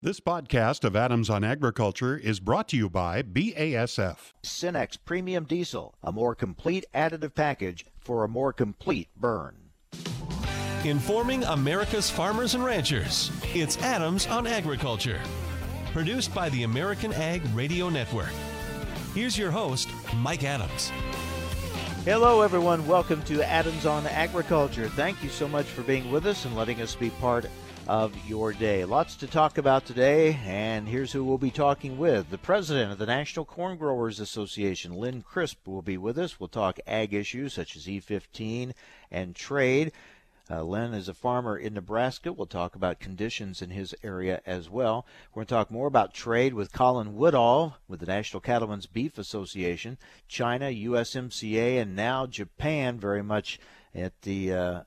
[0.00, 4.32] This podcast of Adams on Agriculture is brought to you by BASF.
[4.44, 9.56] Cenex Premium Diesel, a more complete additive package for a more complete burn.
[10.84, 15.20] Informing America's farmers and ranchers, it's Adams on Agriculture.
[15.92, 18.30] Produced by the American Ag Radio Network.
[19.16, 19.88] Here's your host,
[20.18, 20.92] Mike Adams.
[22.04, 22.86] Hello, everyone.
[22.86, 24.88] Welcome to Adams on Agriculture.
[24.90, 27.50] Thank you so much for being with us and letting us be part of
[28.26, 28.84] your day.
[28.84, 32.28] Lots to talk about today, and here's who we'll be talking with.
[32.28, 36.38] The president of the National Corn Growers Association, Lynn Chrisp, will be with us.
[36.38, 38.74] We'll talk ag issues such as E15
[39.10, 39.92] and trade.
[40.50, 42.30] Uh, Lynn is a farmer in Nebraska.
[42.30, 45.06] We'll talk about conditions in his area as well.
[45.32, 49.16] We're going to talk more about trade with Colin Woodall with the National Cattlemen's Beef
[49.16, 49.96] Association,
[50.28, 53.58] China, USMCA, and now Japan very much
[53.94, 54.80] at the uh,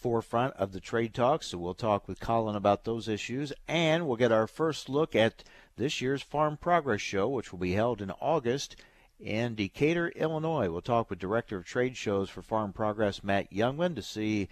[0.00, 1.48] forefront of the trade talks.
[1.48, 5.44] So we'll talk with Colin about those issues, and we'll get our first look at
[5.76, 8.76] this year's Farm Progress Show, which will be held in August
[9.18, 10.70] in Decatur, Illinois.
[10.70, 14.48] We'll talk with Director of Trade Shows for Farm Progress, Matt Jungmann, to see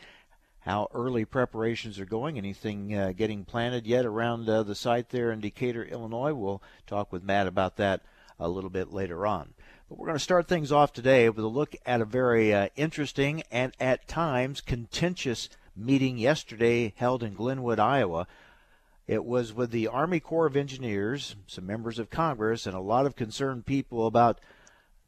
[0.61, 2.37] how early preparations are going.
[2.37, 6.35] Anything uh, getting planted yet around uh, the site there in Decatur, Illinois?
[6.35, 8.03] We'll talk with Matt about that
[8.39, 9.55] a little bit later on.
[9.89, 12.69] But we're going to start things off today with a look at a very uh,
[12.77, 18.27] interesting and at times contentious meeting yesterday held in Glenwood, Iowa.
[19.07, 23.07] It was with the Army Corps of Engineers, some members of Congress, and a lot
[23.07, 24.39] of concerned people about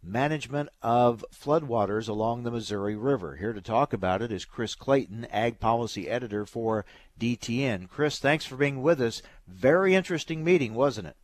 [0.02, 3.36] management of floodwaters along the Missouri River.
[3.36, 6.86] Here to talk about it is Chris Clayton, Ag Policy Editor for
[7.20, 7.90] DTN.
[7.90, 9.20] Chris, thanks for being with us.
[9.46, 11.16] Very interesting meeting, wasn't it?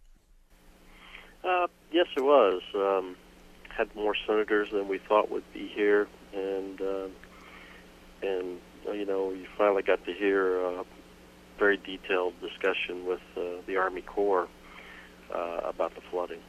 [1.42, 2.60] Uh, yes, it was.
[2.74, 3.16] Um,
[3.76, 7.08] had more senators than we thought would be here, and uh,
[8.22, 10.84] and uh, you know you finally got to hear a
[11.58, 14.48] very detailed discussion with uh, the Army Corps
[15.34, 16.40] uh, about the flooding.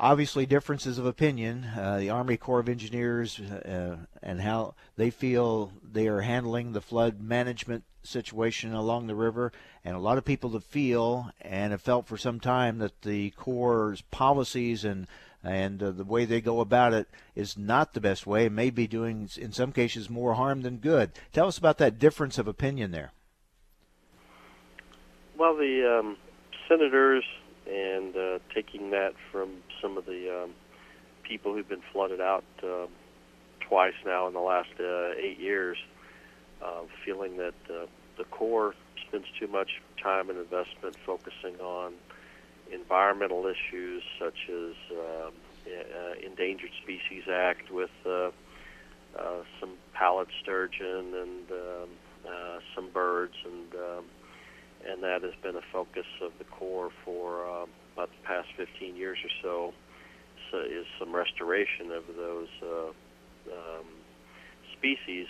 [0.00, 1.64] Obviously, differences of opinion.
[1.76, 6.80] Uh, the Army Corps of Engineers uh, and how they feel they are handling the
[6.80, 9.52] flood management situation along the river,
[9.84, 13.30] and a lot of people that feel and have felt for some time that the
[13.30, 15.08] Corps' policies and
[15.48, 18.48] and uh, the way they go about it is not the best way.
[18.48, 21.12] May be doing, in some cases, more harm than good.
[21.32, 23.12] Tell us about that difference of opinion there.
[25.38, 26.16] Well, the um,
[26.68, 27.24] senators
[27.70, 29.50] and uh, taking that from
[29.80, 30.50] some of the um,
[31.22, 32.86] people who've been flooded out uh,
[33.60, 35.76] twice now in the last uh, eight years,
[36.64, 38.74] uh, feeling that uh, the Corps
[39.06, 41.92] spends too much time and investment focusing on
[42.72, 45.32] environmental issues such as um,
[45.66, 48.30] uh, Endangered Species Act with uh,
[49.18, 51.88] uh, some pallid sturgeon and um,
[52.26, 54.04] uh, some birds, and um,
[54.88, 58.96] and that has been a focus of the Corps for uh, about the past 15
[58.96, 59.74] years or so.
[60.50, 62.88] So is some restoration of those uh,
[63.52, 63.86] um,
[64.76, 65.26] species,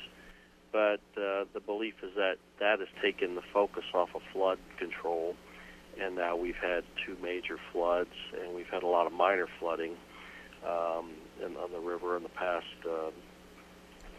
[0.71, 5.35] but uh, the belief is that that has taken the focus off of flood control
[6.01, 9.97] and now we've had two major floods, and we've had a lot of minor flooding
[10.67, 11.11] um,
[11.45, 13.11] in, on the river in the past, uh,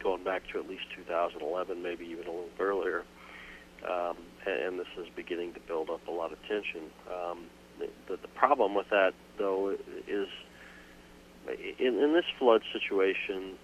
[0.02, 3.04] going back to at least 2011, maybe even a little earlier.
[3.90, 6.90] Um, and, and this is beginning to build up a lot of tension.
[7.08, 7.46] Um,
[7.80, 9.76] the, the problem with that, though,
[10.08, 10.28] is
[11.80, 13.56] in, in this flood situation,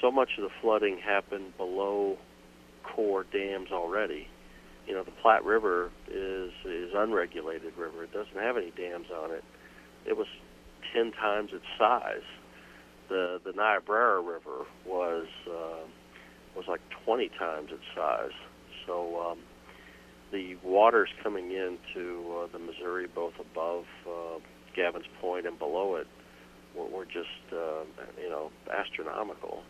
[0.00, 2.16] so much of the flooding happened below
[2.82, 4.28] Corps dams already
[4.90, 8.02] you know the Platte River is is unregulated river.
[8.02, 9.44] It doesn't have any dams on it.
[10.04, 10.26] It was
[10.92, 12.26] ten times its size.
[13.08, 15.86] The the Niobrara River was uh,
[16.56, 18.34] was like twenty times its size.
[18.84, 19.38] So um,
[20.32, 24.40] the waters coming into uh, the Missouri, both above uh,
[24.74, 26.08] Gavin's Point and below it,
[26.76, 27.84] were, were just uh,
[28.20, 29.62] you know astronomical.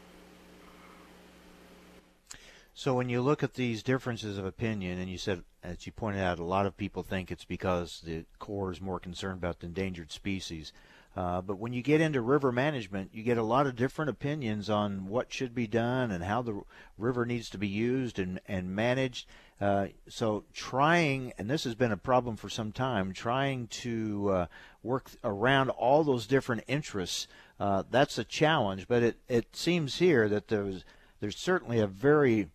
[2.75, 6.23] So when you look at these differences of opinion, and you said, as you pointed
[6.23, 9.67] out, a lot of people think it's because the Corps is more concerned about the
[9.67, 10.73] endangered species.
[11.17, 14.71] Uh, but when you get into river management, you get a lot of different opinions
[14.71, 16.63] on what should be done and how the
[16.97, 19.27] river needs to be used and, and managed.
[19.61, 24.47] Uh, so trying, and this has been a problem for some time, trying to uh,
[24.85, 27.27] work around all those different interests,
[27.59, 28.87] uh, that's a challenge.
[28.87, 30.85] But it, it seems here that there's
[31.21, 32.49] there's certainly a very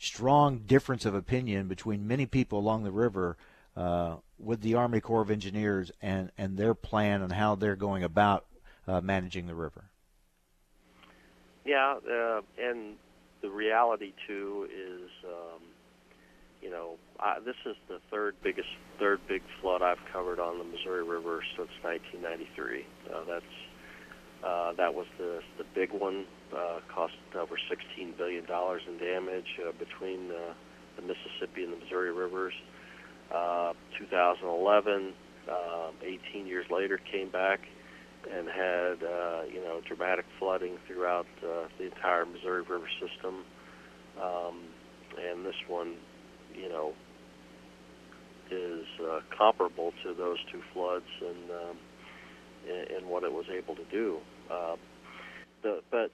[0.00, 3.36] strong difference of opinion between many people along the river
[3.76, 8.02] uh, with the Army Corps of Engineers and, and their plan and how they're going
[8.02, 8.46] about
[8.88, 9.84] uh, managing the river.
[11.66, 12.96] Yeah, uh, and
[13.42, 15.60] the reality too is, um,
[16.62, 18.68] you know, I, this is the third biggest,
[18.98, 22.86] third big flood I've covered on the Missouri River since 1993.
[23.06, 23.44] Uh, that's
[24.44, 26.24] uh, that was the the big one.
[26.52, 30.52] Uh, cost over 16 billion dollars in damage uh, between uh,
[30.96, 32.54] the Mississippi and the Missouri rivers.
[33.32, 35.12] Uh, 2011,
[35.48, 37.60] um, 18 years later, came back
[38.28, 43.44] and had uh, you know dramatic flooding throughout uh, the entire Missouri River system.
[44.20, 44.62] Um,
[45.18, 45.94] and this one,
[46.54, 46.92] you know,
[48.50, 51.76] is uh, comparable to those two floods and um,
[52.66, 54.18] in what it was able to do.
[54.50, 54.76] Uh,
[55.62, 56.10] the, but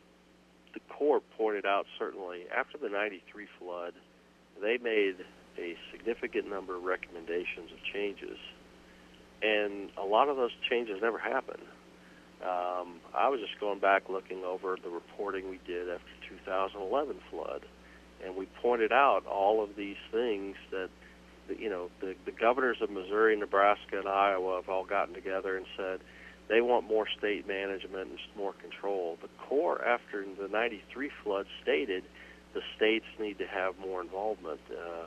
[0.75, 3.95] the Corps pointed out certainly after the 93 flood,
[4.61, 5.17] they made
[5.59, 8.39] a significant number of recommendations of changes,
[9.43, 11.63] and a lot of those changes never happened.
[12.43, 17.63] Um, I was just going back looking over the reporting we did after 2011 flood,
[18.25, 20.91] and we pointed out all of these things that,
[21.59, 25.65] you know, the, the governors of Missouri, Nebraska, and Iowa have all gotten together and
[25.77, 26.01] said
[26.49, 29.19] they want more state management and more control.
[29.21, 32.05] The Corps, after the 93 flood, stated
[32.55, 34.61] the states need to have more involvement.
[34.71, 35.07] Uh,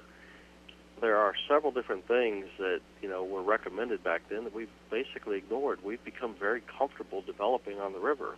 [1.02, 5.38] there are several different things that you know were recommended back then that we've basically
[5.38, 5.80] ignored.
[5.84, 8.36] We've become very comfortable developing on the river,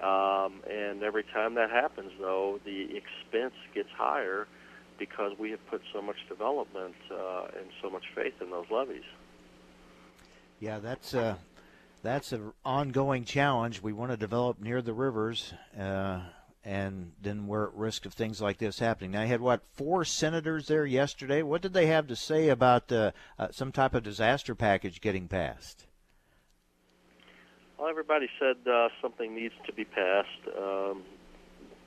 [0.00, 4.48] um, and every time that happens, though, the expense gets higher
[4.98, 9.04] because we have put so much development uh, and so much faith in those levees.
[10.58, 11.36] Yeah, that's uh,
[12.02, 13.82] that's an ongoing challenge.
[13.82, 15.52] We want to develop near the rivers.
[15.78, 16.20] Uh,
[16.64, 19.12] and then we're at risk of things like this happening.
[19.12, 21.42] Now, I had what four senators there yesterday.
[21.42, 25.26] What did they have to say about uh, uh, some type of disaster package getting
[25.26, 25.86] passed?
[27.78, 30.28] Well, everybody said uh, something needs to be passed.
[30.58, 31.02] Um,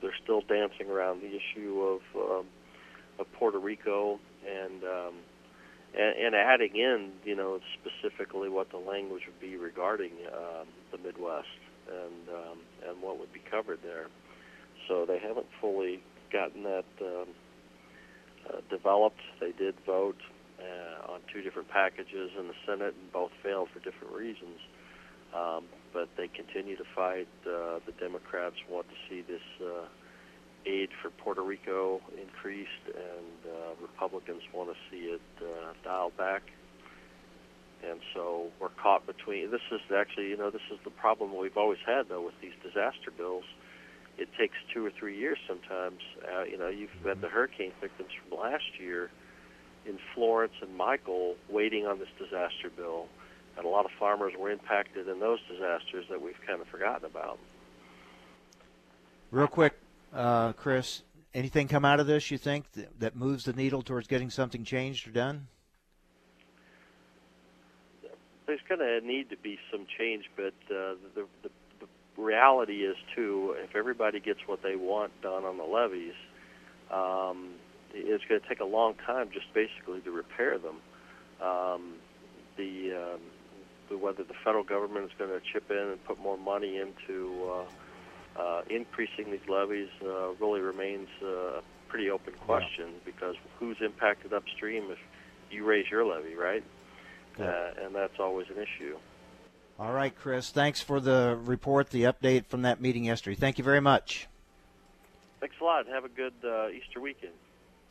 [0.02, 2.46] they're still dancing around the issue of um,
[3.20, 5.14] of Puerto Rico and, um,
[5.98, 10.98] and and adding in, you know, specifically what the language would be regarding um, the
[10.98, 11.48] Midwest
[11.88, 12.58] and um,
[12.88, 14.08] and what would be covered there
[14.88, 16.02] so they haven't fully
[16.32, 17.28] gotten that um,
[18.50, 19.22] uh, developed.
[19.40, 20.18] They did vote
[20.60, 24.60] uh, on two different packages in the Senate, and both failed for different reasons.
[25.36, 27.28] Um, but they continue to fight.
[27.46, 29.86] Uh, the Democrats want to see this uh,
[30.66, 36.44] aid for Puerto Rico increased, and uh, Republicans want to see it uh, dialed back.
[37.88, 39.52] And so we're caught between.
[39.52, 42.54] This is actually, you know, this is the problem we've always had though with these
[42.64, 43.44] disaster bills
[44.18, 46.00] it takes two or three years sometimes.
[46.24, 49.10] Uh, you know, you've had the hurricane victims from last year
[49.86, 53.08] in Florence and Michael waiting on this disaster bill,
[53.58, 57.06] and a lot of farmers were impacted in those disasters that we've kind of forgotten
[57.06, 57.40] about.
[59.32, 59.78] Real quick,
[60.14, 64.08] uh, Chris, anything come out of this you think that, that moves the needle towards
[64.08, 65.48] getting something changed or done?
[68.46, 71.50] There's going to need to be some change, but uh, the, the
[72.18, 76.14] reality is too, if everybody gets what they want done on the levees,
[76.92, 77.54] um,
[77.94, 80.76] it's going to take a long time just basically to repair them.
[81.42, 81.94] Um,
[82.58, 83.20] the, um,
[83.90, 87.50] the whether the federal government is going to chip in and put more money into
[87.52, 87.64] uh,
[88.40, 93.00] uh, increasing these levees uh, really remains a pretty open question yeah.
[93.06, 94.98] because who's impacted upstream if
[95.52, 96.64] you raise your levee, right?
[97.38, 97.46] Yeah.
[97.46, 98.98] Uh, and that's always an issue.
[99.80, 100.50] All right, Chris.
[100.50, 103.36] Thanks for the report, the update from that meeting yesterday.
[103.36, 104.28] Thank you very much.
[105.40, 105.88] Thanks a lot.
[105.88, 107.34] Have a good uh, Easter weekend.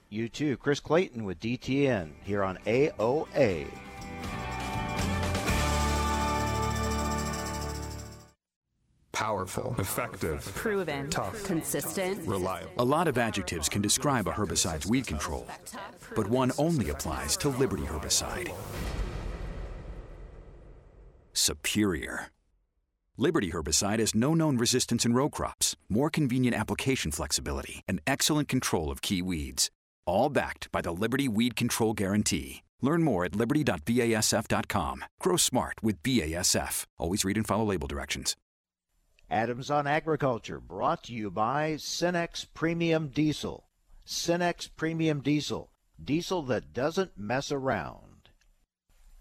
[0.08, 0.56] You too.
[0.56, 3.66] Chris Clayton with DTN here on AOA.
[9.12, 12.70] Powerful, effective, proven, tough, consistent, reliable.
[12.78, 15.46] A lot of adjectives can describe a herbicide's weed control,
[16.16, 18.52] but one only applies to Liberty herbicide
[21.42, 22.28] superior.
[23.16, 28.48] Liberty herbicide has no known resistance in row crops, more convenient application flexibility, and excellent
[28.48, 29.70] control of key weeds.
[30.06, 32.62] All backed by the Liberty Weed Control Guarantee.
[32.80, 35.04] Learn more at liberty.basf.com.
[35.20, 36.86] Grow smart with BASF.
[36.98, 38.36] Always read and follow label directions.
[39.32, 43.64] Adams on Agriculture brought to you by Cenex Premium Diesel.
[44.06, 45.70] Cenex Premium Diesel.
[46.04, 48.28] Diesel that doesn't mess around.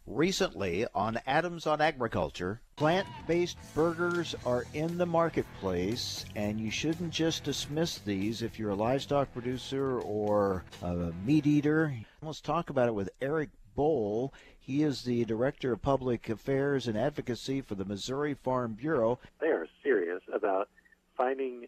[0.06, 7.14] Recently on Adams on Agriculture, plant based burgers are in the marketplace, and you shouldn't
[7.14, 11.96] just dismiss these if you're a livestock producer or a meat eater.
[12.22, 14.32] Let's talk about it with Eric Bohl.
[14.62, 19.20] He is the Director of Public Affairs and Advocacy for the Missouri Farm Bureau.
[19.40, 20.70] They are serious about
[21.18, 21.68] finding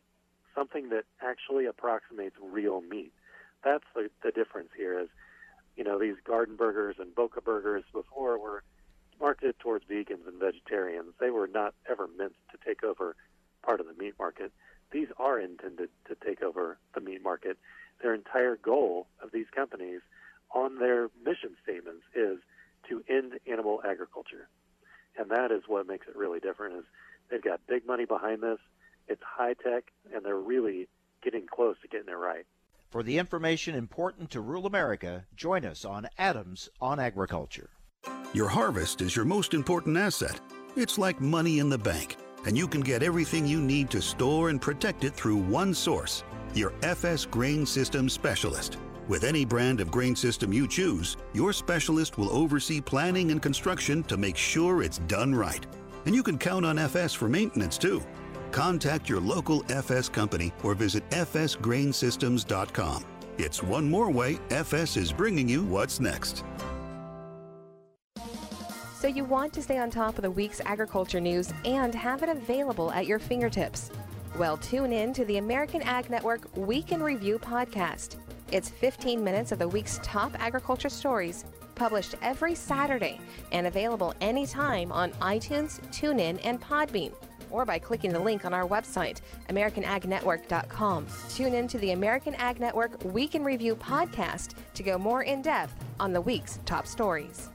[0.54, 3.12] something that actually approximates real meat.
[3.64, 5.10] That's the, the difference here is
[5.76, 8.64] you know, these garden burgers and Boca burgers before were
[9.20, 11.14] marketed towards vegans and vegetarians.
[11.20, 13.16] They were not ever meant to take over
[13.64, 14.52] part of the meat market.
[14.92, 17.58] These are intended to take over the meat market.
[18.02, 20.02] Their entire goal of these companies
[20.54, 22.38] on their mission statements is
[22.90, 24.50] to end animal agriculture.
[25.18, 26.84] And that is what makes it really different is
[27.30, 28.60] they've got big money behind this.
[29.08, 30.88] It's high tech and they're really
[31.24, 32.46] getting close to getting it right.
[32.90, 37.70] For the information important to rural America, join us on Adams on Agriculture.
[38.34, 40.40] Your harvest is your most important asset.
[40.75, 44.50] It's like money in the bank, and you can get everything you need to store
[44.50, 46.24] and protect it through one source
[46.56, 48.78] your FS Grain System Specialist.
[49.10, 54.01] With any brand of grain system you choose, your specialist will oversee planning and construction
[54.03, 55.65] to make sure it's done right.
[56.05, 58.01] And you can count on FS for maintenance too.
[58.51, 63.05] Contact your local FS company or visit fsgrainsystems.com.
[63.38, 66.45] It's one more way FS is bringing you what's next.
[69.00, 72.29] So you want to stay on top of the week's agriculture news and have it
[72.29, 73.91] available at your fingertips.
[74.38, 78.15] Well, tune in to the American Ag Network Week in Review podcast.
[78.53, 81.43] It's 15 minutes of the week's top agriculture stories,
[81.74, 83.19] published every Saturday
[83.51, 87.13] and available anytime on iTunes, TuneIn, and Podbean,
[87.50, 91.07] or by clicking the link on our website, AmericanAgNetwork.com.
[91.29, 95.41] Tune in to the American Ag Network Week in Review podcast to go more in
[95.41, 97.50] depth on the week's top stories.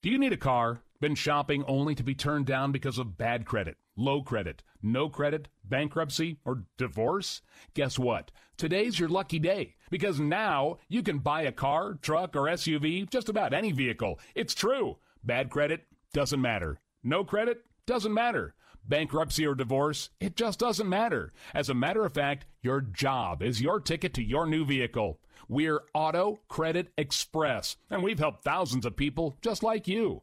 [0.00, 0.80] Do you need a car?
[1.00, 5.48] Been shopping only to be turned down because of bad credit, low credit, no credit,
[5.64, 7.42] bankruptcy, or divorce?
[7.74, 8.30] Guess what?
[8.56, 13.28] Today's your lucky day because now you can buy a car, truck, or SUV, just
[13.28, 14.18] about any vehicle.
[14.34, 14.96] It's true.
[15.24, 16.78] Bad credit doesn't matter.
[17.02, 18.54] No credit doesn't matter.
[18.88, 21.32] Bankruptcy or divorce, it just doesn't matter.
[21.52, 25.18] As a matter of fact, your job is your ticket to your new vehicle.
[25.48, 30.22] We're Auto Credit Express, and we've helped thousands of people just like you.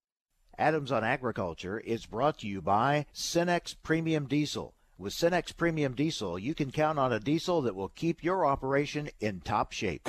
[0.61, 4.75] Adams on Agriculture is brought to you by Cenex Premium Diesel.
[4.95, 9.09] With Cenex Premium Diesel, you can count on a diesel that will keep your operation
[9.19, 10.07] in top shape.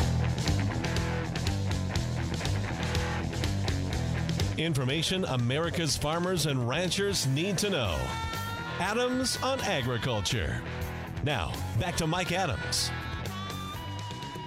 [4.59, 7.99] Information America's farmers and ranchers need to know.
[8.78, 10.61] Adams on Agriculture.
[11.25, 12.90] Now, back to Mike Adams.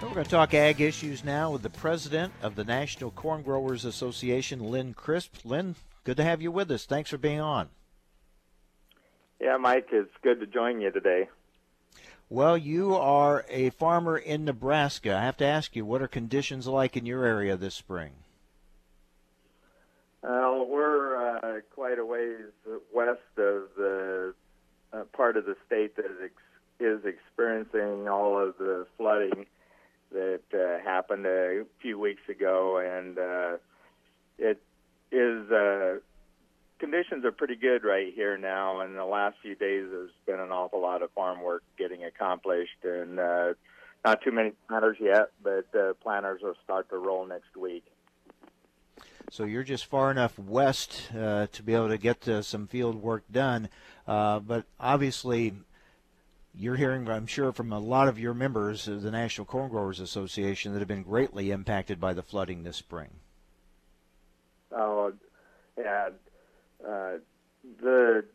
[0.04, 3.86] We're going to talk ag issues now with the president of the National Corn Growers
[3.86, 5.44] Association, Lynn Chrisp.
[5.44, 6.86] Lynn, good to have you with us.
[6.86, 7.68] Thanks for being on.
[9.42, 11.28] Yeah, Mike, it's good to join you today.
[12.30, 15.16] Well, you are a farmer in Nebraska.
[15.16, 18.14] I have to ask you, what are conditions like in your area this spring?
[20.24, 22.40] Well, we're uh, quite a ways
[22.94, 24.34] west of the
[24.92, 29.46] uh, part of the state that is, ex- is experiencing all of the flooding
[30.12, 33.58] that uh, happened a few weeks ago, and uh,
[34.40, 34.62] it
[35.16, 36.00] is uh,
[36.80, 38.82] conditions are pretty good right here now.
[38.82, 42.84] And the last few days, there's been an awful lot of farm work getting accomplished,
[42.84, 43.54] and uh,
[44.04, 47.86] not too many planters yet, but uh, planters will start to roll next week.
[49.32, 53.02] So you're just far enough west uh, to be able to get uh, some field
[53.02, 53.70] work done,
[54.08, 55.54] uh, but obviously.
[56.58, 60.00] You're hearing, I'm sure, from a lot of your members of the National Corn Growers
[60.00, 63.10] Association that have been greatly impacted by the flooding this spring.
[64.76, 65.14] Oh,
[65.78, 66.10] yeah.
[66.86, 67.18] Uh,
[67.82, 68.26] the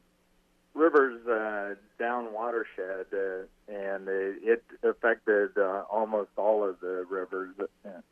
[0.74, 7.54] river's uh, down watershed, uh, and it, it affected uh, almost all of the rivers,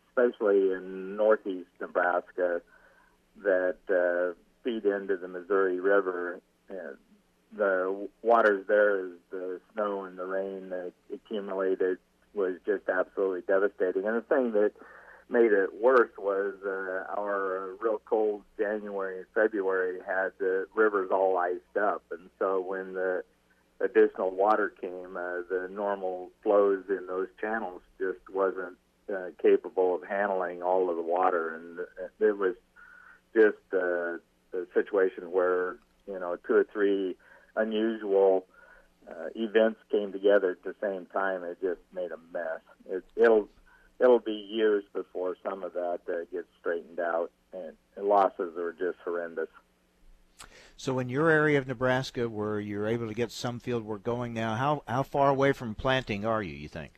[0.08, 2.60] especially in northeast Nebraska,
[3.42, 6.40] that uh, feed into the Missouri River.
[6.68, 6.96] And
[7.56, 11.98] the waters there, as the snow and the rain that accumulated,
[12.34, 14.04] was just absolutely devastating.
[14.04, 14.72] And the thing that
[15.30, 21.10] made it worse was uh, our uh, real cold January and February had the rivers
[21.12, 23.22] all iced up, and so when the
[23.80, 28.76] additional water came, uh, the normal flows in those channels just wasn't
[29.12, 31.78] uh, capable of handling all of the water, and
[32.20, 32.54] it was
[33.34, 34.16] just uh,
[34.56, 37.16] a situation where you know two or three
[37.56, 38.46] unusual
[39.08, 41.44] uh, events came together at the same time.
[41.44, 42.60] It just made a mess.
[42.88, 43.48] It, it'll
[44.00, 48.72] it'll be years before some of that uh, gets straightened out, and, and losses are
[48.72, 49.48] just horrendous.
[50.76, 54.32] So, in your area of Nebraska, where you're able to get some field work going
[54.32, 56.54] now, how how far away from planting are you?
[56.54, 56.92] You think?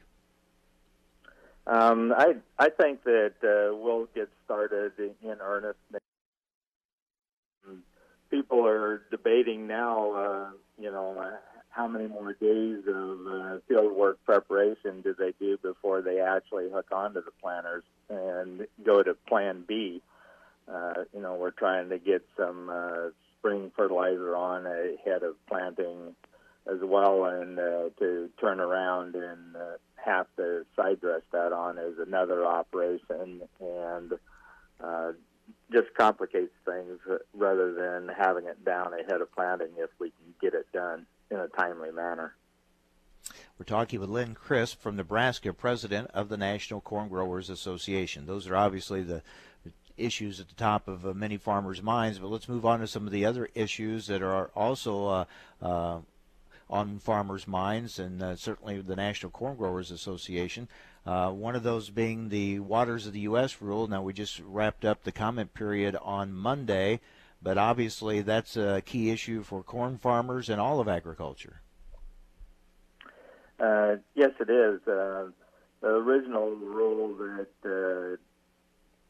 [1.66, 5.78] Um, I I think that uh, we'll get started in earnest.
[8.30, 10.12] People are debating now.
[10.12, 11.14] Uh, you know,
[11.70, 16.68] how many more days of uh, field work preparation do they do before they actually
[16.70, 20.02] hook onto the planters and go to Plan B?
[20.68, 26.14] Uh, you know, we're trying to get some uh, spring fertilizer on ahead of planting
[26.70, 31.78] as well, and uh, to turn around and uh, have to side dress that on
[31.78, 34.12] is another operation, and
[34.82, 35.12] uh,
[35.72, 36.98] just complicates things
[37.34, 41.38] rather than having it down ahead of planting if we can get it done in
[41.38, 42.34] a timely manner.
[43.58, 48.26] We're talking with Lynn Chrisp from Nebraska, president of the National Corn Growers Association.
[48.26, 49.22] Those are obviously the
[50.00, 52.18] issues at the top of uh, many farmers' minds.
[52.18, 55.24] But let's move on to some of the other issues that are also uh,
[55.62, 55.98] uh,
[56.68, 60.68] on farmers' minds, and uh, certainly the National Corn Growers Association.
[61.06, 63.60] Uh, one of those being the Waters of the U.S.
[63.60, 63.86] rule.
[63.86, 67.00] Now, we just wrapped up the comment period on Monday,
[67.42, 71.60] but obviously that's a key issue for corn farmers and all of agriculture.
[73.58, 74.80] Uh, yes, it is.
[74.84, 75.32] the
[75.82, 78.18] original rule that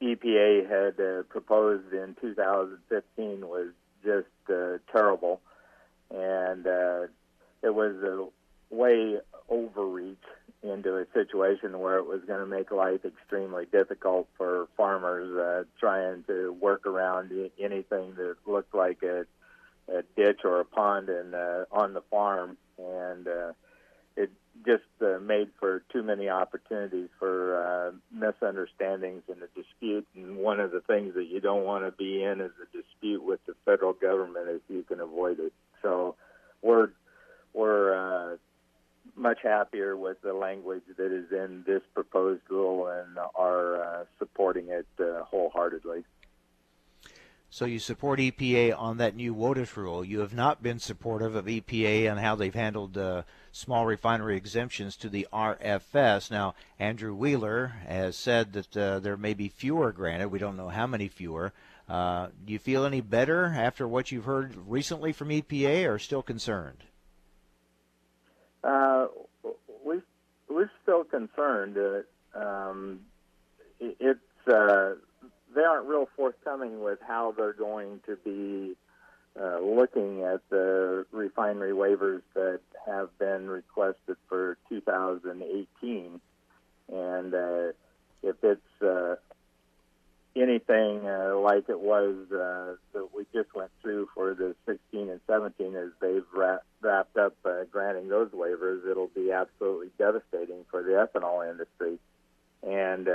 [0.03, 3.69] EPA had uh, proposed in 2015 was
[4.03, 5.41] just uh, terrible,
[6.11, 7.07] and uh,
[7.63, 8.27] it was a
[8.75, 9.19] way
[9.51, 10.17] overreach
[10.63, 15.65] into a situation where it was going to make life extremely difficult for farmers uh,
[15.79, 19.25] trying to work around anything that looked like a,
[19.89, 23.53] a ditch or a pond in, uh, on the farm, and uh,
[24.17, 24.31] it
[24.67, 30.07] just uh, made for too many opportunities for uh, misunderstandings and a dispute.
[30.15, 33.25] And one of the things that you don't want to be in is a dispute
[33.25, 35.55] with the federal government if you can avoid it.
[35.81, 36.17] So
[36.61, 36.91] we're
[37.55, 38.37] we're uh,
[39.17, 44.69] much happier with the language that is in this proposed rule and are uh, supporting
[44.69, 46.05] it uh, wholeheartedly.
[47.53, 50.05] So you support EPA on that new WOTUS rule.
[50.05, 54.95] You have not been supportive of EPA and how they've handled uh, small refinery exemptions
[54.99, 56.31] to the RFS.
[56.31, 60.29] Now, Andrew Wheeler has said that uh, there may be fewer granted.
[60.29, 61.53] We don't know how many fewer.
[61.89, 66.23] Uh, do you feel any better after what you've heard recently from EPA, or still
[66.23, 66.85] concerned?
[68.63, 69.07] Uh,
[69.85, 70.01] we
[70.49, 71.77] we're still concerned.
[72.35, 73.01] Um,
[73.79, 74.95] it's uh,
[75.55, 78.77] they aren't real forthcoming with how they're going to be
[79.41, 86.21] uh, looking at the refinery waivers that have been requested for 2018,
[86.93, 87.73] and uh,
[88.23, 89.15] if it's uh,
[90.37, 95.21] anything uh, like it was uh, that we just went through for the 16 and
[95.27, 100.83] 17, as they've wrapped, wrapped up uh, granting those waivers, it'll be absolutely devastating for
[100.83, 101.99] the ethanol industry,
[102.63, 103.09] and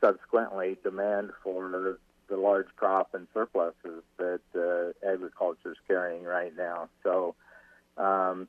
[0.00, 6.88] subsequently demand for the large crop and surpluses that uh, agriculture is carrying right now.
[7.02, 7.34] So
[7.96, 8.48] um,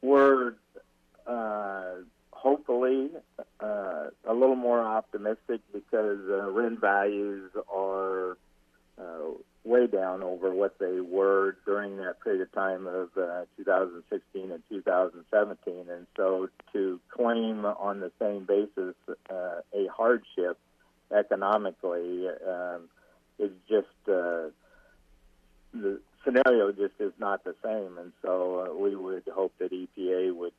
[0.00, 0.54] we're
[1.26, 1.94] uh,
[2.40, 3.10] hopefully
[3.60, 8.38] uh, a little more optimistic because uh, RIN values are
[8.98, 14.50] uh, way down over what they were during that period of time of uh, 2016
[14.50, 15.74] and 2017.
[15.90, 18.94] And so to claim on the same basis
[19.28, 20.58] uh, a hardship
[21.14, 22.88] economically um,
[23.38, 24.48] is just uh,
[25.74, 27.98] the scenario just is not the same.
[27.98, 30.52] And so uh, we would hope that EPA would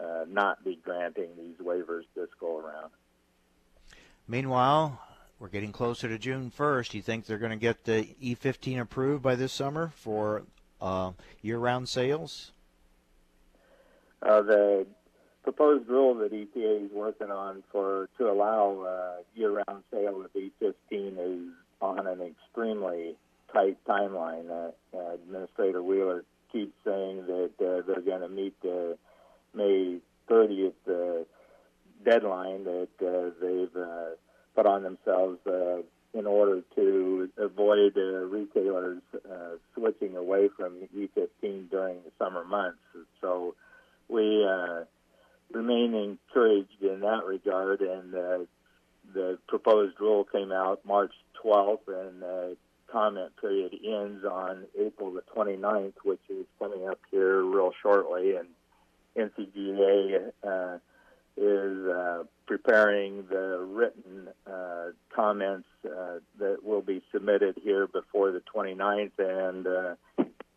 [0.00, 2.90] uh, not be granting these waivers this go around.
[4.26, 5.00] Meanwhile,
[5.38, 6.90] we're getting closer to June 1st.
[6.90, 10.42] Do you think they're going to get the E15 approved by this summer for
[10.80, 12.52] uh, year-round sales?
[14.22, 14.86] Uh, the
[15.44, 20.72] proposed rule that EPA is working on for to allow uh, year-round sale of E15
[21.18, 23.14] is on an extremely
[23.52, 24.50] tight timeline.
[24.50, 28.98] Uh, uh, Administrator Wheeler keeps saying that uh, they're going to meet the
[29.58, 29.98] May
[30.30, 31.24] 30th uh,
[32.04, 34.10] deadline that uh, they've uh,
[34.54, 35.78] put on themselves uh,
[36.14, 42.78] in order to avoid uh, retailers uh, switching away from E15 during the summer months.
[43.20, 43.54] So
[44.08, 44.84] we uh,
[45.52, 48.38] remain encouraged in that regard, and uh,
[49.12, 51.12] the proposed rule came out March
[51.44, 52.56] 12th, and the
[52.90, 58.48] comment period ends on April the 29th, which is coming up here real shortly, and
[59.18, 60.78] NCGA uh,
[61.36, 68.42] is uh, preparing the written uh, comments uh, that will be submitted here before the
[68.54, 69.12] 29th.
[69.18, 69.94] And uh,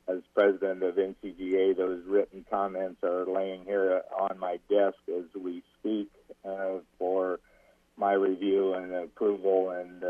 [0.08, 5.64] as president of NCGA, those written comments are laying here on my desk as we
[5.80, 6.10] speak
[6.46, 7.40] uh, for
[7.98, 9.72] my review and approval.
[9.72, 10.04] And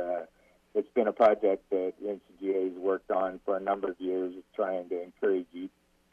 [0.73, 4.87] it's been a project that NCGA has worked on for a number of years, trying
[4.89, 5.47] to encourage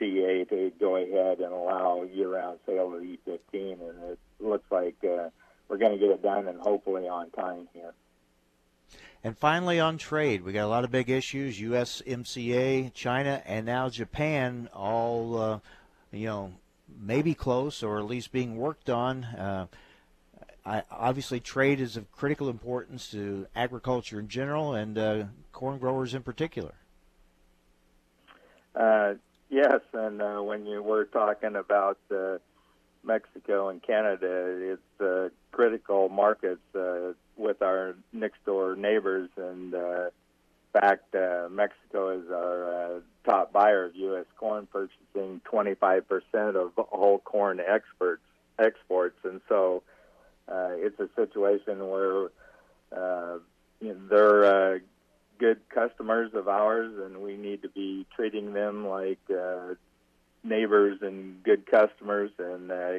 [0.01, 5.29] EPA to go ahead and allow year-round sale of E15, and it looks like uh,
[5.69, 7.93] we're going to get it done and hopefully on time here.
[9.25, 13.89] And finally, on trade, we got a lot of big issues: USMCA, China, and now
[13.89, 14.69] Japan.
[14.73, 15.59] All uh,
[16.13, 16.53] you know,
[17.01, 19.25] maybe close or at least being worked on.
[19.25, 19.67] Uh,
[20.65, 26.15] I, obviously, trade is of critical importance to agriculture in general and uh, corn growers
[26.15, 26.75] in particular.
[29.51, 32.39] Yes, and uh, when you were talking about uh,
[33.03, 39.31] Mexico and Canada, it's uh, critical markets uh, with our next door neighbors.
[39.37, 40.11] And uh,
[40.75, 44.27] in fact, uh, Mexico is our uh, top buyer of U.S.
[44.39, 46.03] corn, purchasing 25%
[46.55, 48.23] of whole corn exports.
[48.61, 49.85] Exports, and so
[50.49, 52.25] uh, it's a situation where
[52.91, 53.39] uh,
[53.81, 54.79] they're uh,
[55.39, 59.75] good customers of ours, and we need to be treating them like uh,
[60.43, 62.93] neighbors and good customers, and uh,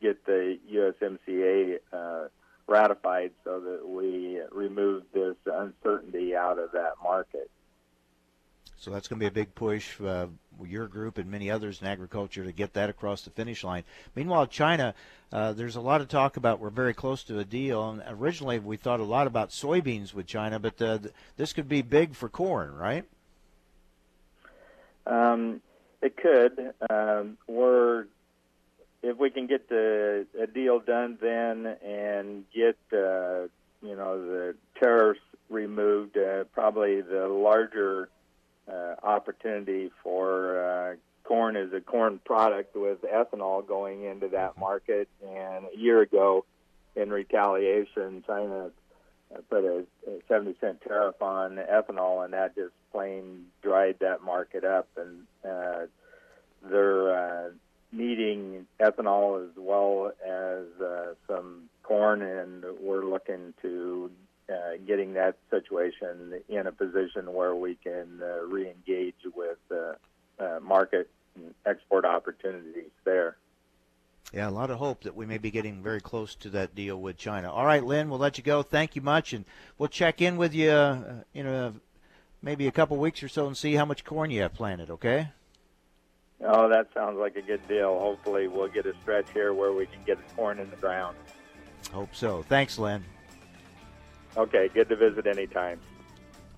[0.00, 2.28] get the USMCA uh,
[2.66, 7.50] ratified so that we remove this uncertainty out of that market.
[8.82, 10.26] So that's going to be a big push for uh,
[10.66, 13.84] your group and many others in agriculture to get that across the finish line.
[14.16, 14.92] Meanwhile, China,
[15.32, 17.90] uh, there's a lot of talk about we're very close to a deal.
[17.90, 20.98] And originally, we thought a lot about soybeans with China, but uh,
[21.36, 23.04] this could be big for corn, right?
[25.06, 25.60] Um,
[26.00, 26.74] it could.
[26.90, 28.06] Um, we're
[29.04, 33.46] if we can get the a deal done then and get uh,
[33.80, 38.08] you know the tariffs removed, uh, probably the larger
[38.70, 45.08] uh, opportunity for uh, corn is a corn product with ethanol going into that market.
[45.22, 46.44] And a year ago,
[46.94, 48.70] in retaliation, China
[49.34, 54.22] uh, put a, a 70 cent tariff on ethanol, and that just plain dried that
[54.22, 54.88] market up.
[54.96, 55.86] And uh,
[56.62, 57.50] they're uh,
[57.92, 64.10] needing ethanol as well as uh, some corn, and we're looking to
[64.48, 69.94] uh, getting that situation in a position where we can uh, re-engage with uh,
[70.42, 73.36] uh, market and export opportunities there.
[74.32, 77.00] Yeah, a lot of hope that we may be getting very close to that deal
[77.00, 77.52] with China.
[77.52, 78.62] All right, Lynn, we'll let you go.
[78.62, 79.44] Thank you much, and
[79.76, 81.74] we'll check in with you, uh, you know,
[82.40, 84.90] maybe a couple weeks or so, and see how much corn you have planted.
[84.90, 85.28] Okay?
[86.44, 87.98] Oh, that sounds like a good deal.
[87.98, 91.16] Hopefully, we'll get a stretch here where we can get corn in the ground.
[91.92, 92.42] Hope so.
[92.42, 93.04] Thanks, Lynn.
[94.36, 95.78] Okay, good to visit anytime.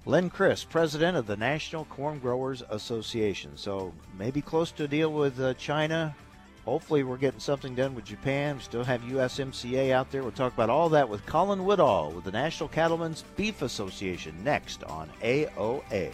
[0.07, 3.57] Lynn Chrisp, president of the National Corn Growers Association.
[3.57, 6.15] So maybe close to a deal with uh, China.
[6.65, 8.57] Hopefully, we're getting something done with Japan.
[8.57, 10.23] We still have USMCA out there.
[10.23, 14.85] We'll talk about all that with Colin Woodall with the National Cattlemen's Beef Association next
[14.85, 16.13] on AOA.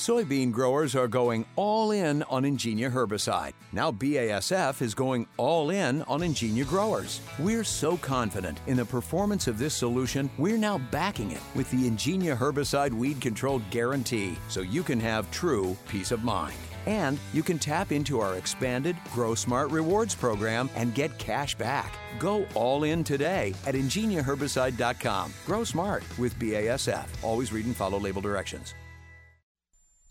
[0.00, 3.52] Soybean growers are going all in on Engenia herbicide.
[3.70, 7.20] Now BASF is going all in on Engenia growers.
[7.38, 11.86] We're so confident in the performance of this solution, we're now backing it with the
[11.90, 16.56] Engenia herbicide weed control guarantee so you can have true peace of mind.
[16.86, 21.94] And you can tap into our expanded Grow Smart Rewards program and get cash back.
[22.18, 25.34] Go all in today at engeniaherbicide.com.
[25.44, 27.06] Grow smart with BASF.
[27.22, 28.74] Always read and follow label directions.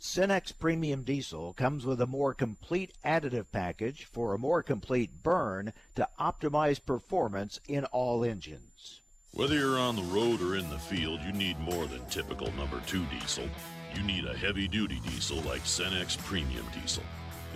[0.02, 5.74] Cenex Premium Diesel comes with a more complete additive package for a more complete burn
[5.96, 9.02] to optimize performance in all engines.
[9.34, 12.82] Whether you're on the road or in the field, you need more than typical number
[12.88, 13.50] 2 diesel.
[13.94, 17.04] You need a heavy duty diesel like Cenex Premium Diesel.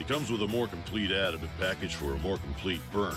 [0.02, 3.16] It comes with a more complete additive package for a more complete burn.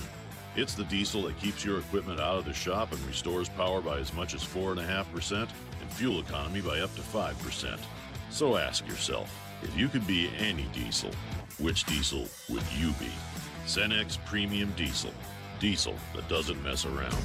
[0.54, 3.98] It's the diesel that keeps your equipment out of the shop and restores power by
[3.98, 5.50] as much as 4.5% and
[5.90, 7.78] fuel economy by up to 5%.
[8.30, 11.10] So ask yourself, if you could be any diesel,
[11.58, 13.10] which diesel would you be?
[13.66, 15.12] Cenex Premium Diesel.
[15.58, 17.16] Diesel that doesn't mess around.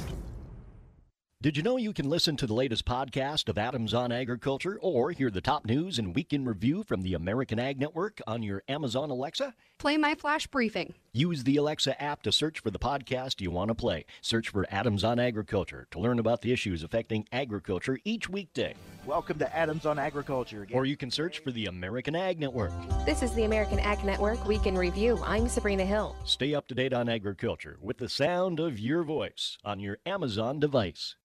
[1.42, 5.10] Did you know you can listen to the latest podcast of Adams on Agriculture or
[5.10, 9.10] hear the top news and weekend review from the American Ag Network on your Amazon
[9.10, 9.52] Alexa?
[9.82, 13.66] Play my flash briefing Use the Alexa app to search for the podcast you want
[13.66, 14.04] to play.
[14.20, 18.76] Search for Adams on Agriculture to learn about the issues affecting agriculture each weekday.
[19.04, 20.62] Welcome to Adams on Agriculture.
[20.62, 20.78] Again.
[20.78, 22.70] Or you can search for the American Ag Network.
[23.04, 25.18] This is the American Ag Network Week in Review.
[25.24, 26.14] I'm Sabrina Hill.
[26.24, 30.60] Stay up to date on agriculture with the sound of your voice on your Amazon
[30.60, 31.16] device.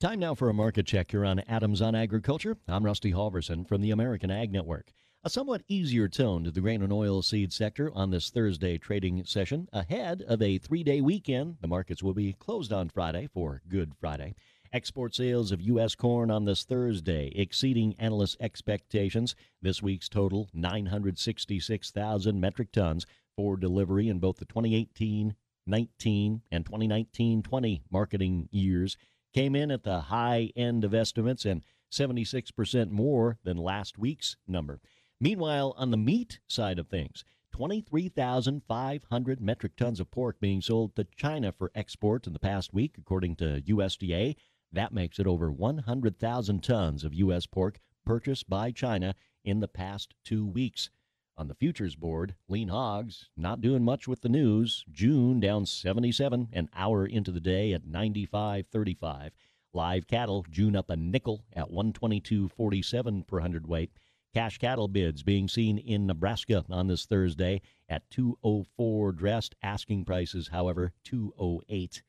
[0.00, 2.56] Time now for a market check here on Adams on Agriculture.
[2.66, 4.94] I'm Rusty Halverson from the American Ag Network.
[5.22, 9.22] A somewhat easier tone to the grain and oil seed sector on this Thursday trading
[9.26, 11.58] session ahead of a three day weekend.
[11.60, 14.34] The markets will be closed on Friday for Good Friday.
[14.72, 15.94] Export sales of U.S.
[15.94, 19.36] corn on this Thursday exceeding analyst expectations.
[19.60, 23.04] This week's total 966,000 metric tons
[23.36, 25.34] for delivery in both the 2018
[25.66, 28.96] 19 and 2019 20 marketing years
[29.34, 34.80] came in at the high end of estimates and 76% more than last week's number.
[35.22, 41.06] Meanwhile, on the meat side of things, 23,500 metric tons of pork being sold to
[41.14, 44.36] China for export in the past week, according to USDA.
[44.72, 47.44] That makes it over 100,000 tons of U.S.
[47.44, 50.88] pork purchased by China in the past two weeks.
[51.36, 54.86] On the futures board, lean hogs not doing much with the news.
[54.90, 59.32] June down 77, an hour into the day at 95.35.
[59.74, 63.90] Live cattle, June up a nickel at 122.47 per hundredweight.
[64.32, 69.56] Cash cattle bids being seen in Nebraska on this Thursday at 204 dressed.
[69.60, 72.02] Asking prices, however, 208.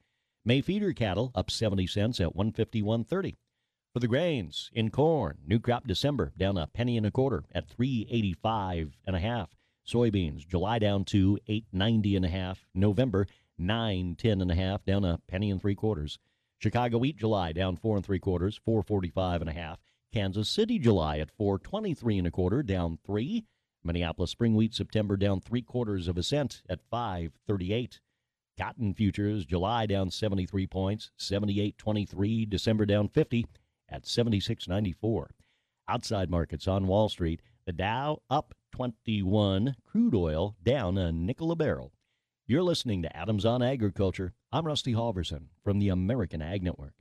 [0.45, 3.37] May feeder cattle up 70 cents at 151.30.
[3.93, 7.67] For the grains, in corn, new crop December down a penny and a quarter at
[7.67, 9.49] 385 and a half.
[9.85, 12.65] Soybeans, July down to 890 and a half.
[12.75, 13.25] November,
[13.57, 16.19] 910 and a half, down a penny and three quarters.
[16.59, 19.79] Chicago wheat July down four and three quarters, 445 and a half.
[20.13, 23.45] Kansas City July at 423 and a quarter, down three.
[23.83, 28.01] Minneapolis spring wheat September down three quarters of a cent at 538.
[28.57, 32.49] Cotton futures July down 73 points, 78.23.
[32.49, 33.45] December down 50
[33.89, 35.27] at 76.94.
[35.87, 41.55] Outside markets on Wall Street, the Dow up 21, crude oil down a nickel a
[41.55, 41.93] barrel.
[42.45, 44.33] You're listening to Adams on Agriculture.
[44.51, 47.00] I'm Rusty Halverson from the American Ag Network.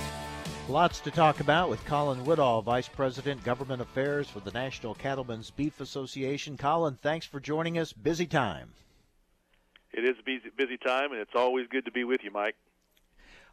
[0.71, 5.51] Lots to talk about with Colin Woodall, Vice President, Government Affairs for the National Cattlemen's
[5.51, 6.55] Beef Association.
[6.55, 7.91] Colin, thanks for joining us.
[7.91, 8.69] Busy time.
[9.91, 12.55] It is a busy, busy time, and it's always good to be with you, Mike.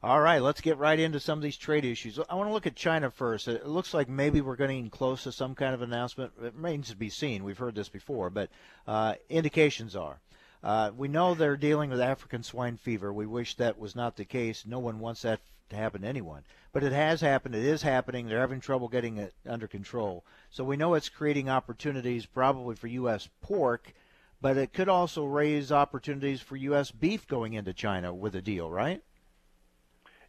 [0.00, 2.20] All right, let's get right into some of these trade issues.
[2.30, 3.48] I want to look at China first.
[3.48, 6.34] It looks like maybe we're getting close to some kind of announcement.
[6.40, 7.42] It remains to be seen.
[7.42, 8.48] We've heard this before, but
[8.86, 10.20] uh, indications are.
[10.62, 13.12] Uh, we know they're dealing with African swine fever.
[13.12, 14.64] We wish that was not the case.
[14.64, 16.44] No one wants that to happen to anyone.
[16.72, 17.54] But it has happened.
[17.54, 18.26] It is happening.
[18.26, 20.24] They're having trouble getting it under control.
[20.50, 23.28] So we know it's creating opportunities probably for U.S.
[23.40, 23.92] pork,
[24.40, 26.90] but it could also raise opportunities for U.S.
[26.90, 29.02] beef going into China with a deal, right?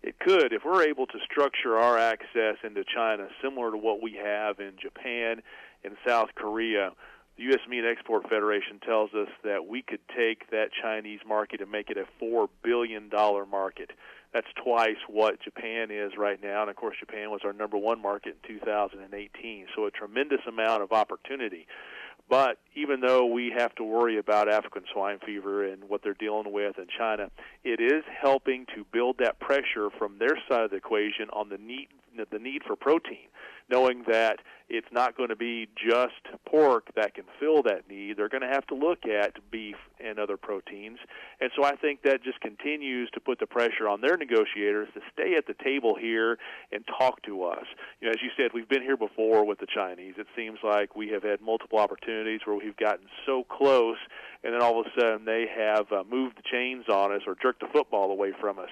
[0.01, 0.53] It could.
[0.53, 4.73] If we're able to structure our access into China similar to what we have in
[4.81, 5.41] Japan
[5.83, 6.91] and South Korea,
[7.35, 7.59] the U.S.
[7.67, 11.97] Meat Export Federation tells us that we could take that Chinese market and make it
[11.97, 13.91] a $4 billion market.
[14.33, 16.61] That's twice what Japan is right now.
[16.61, 19.67] And of course, Japan was our number one market in 2018.
[19.75, 21.65] So a tremendous amount of opportunity.
[22.29, 26.53] But even though we have to worry about African swine fever and what they're dealing
[26.53, 27.31] with in China,
[27.63, 31.57] it is helping to build that pressure from their side of the equation on the
[31.57, 31.87] need
[32.31, 33.29] the need for protein,
[33.69, 38.17] knowing that it's not going to be just pork that can fill that need.
[38.17, 40.99] They're going to have to look at beef and other proteins.
[41.41, 45.01] And so I think that just continues to put the pressure on their negotiators to
[45.11, 46.37] stay at the table here
[46.71, 47.65] and talk to us.
[47.99, 50.13] You know, as you said, we've been here before with the Chinese.
[50.17, 53.97] It seems like we have had multiple opportunities where we've gotten so close
[54.43, 57.35] and then all of a sudden they have uh, moved the chains on us or
[57.41, 58.69] jerked the football away from us.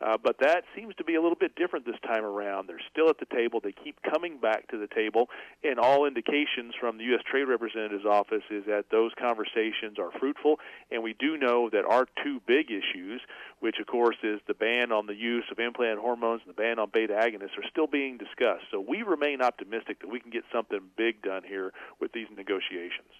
[0.00, 2.66] Uh, but that seems to be a little bit different this time around.
[2.66, 3.60] They're still at the table.
[3.62, 5.28] They keep coming back to the table,
[5.62, 7.22] and all indications from the U.S.
[7.30, 10.58] Trade Representative's office is that those conversations are fruitful.
[10.90, 13.20] And we do know that our two big issues,
[13.60, 16.78] which of course is the ban on the use of implant hormones and the ban
[16.78, 18.64] on beta agonists, are still being discussed.
[18.70, 23.12] So we remain optimistic that we can get something big done here with these negotiations.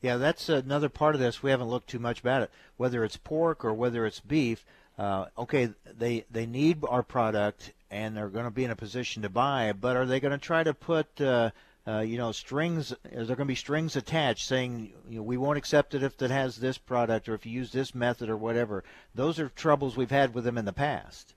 [0.00, 1.42] Yeah, that's another part of this.
[1.42, 2.50] We haven't looked too much about it.
[2.78, 4.64] Whether it's pork or whether it's beef,
[5.00, 9.22] uh, okay, they they need our product and they're going to be in a position
[9.22, 9.72] to buy.
[9.72, 11.52] But are they going to try to put uh,
[11.88, 12.92] uh, you know strings?
[13.10, 16.20] Is there going to be strings attached saying you know, we won't accept it if
[16.20, 18.84] it has this product or if you use this method or whatever?
[19.14, 21.32] Those are troubles we've had with them in the past.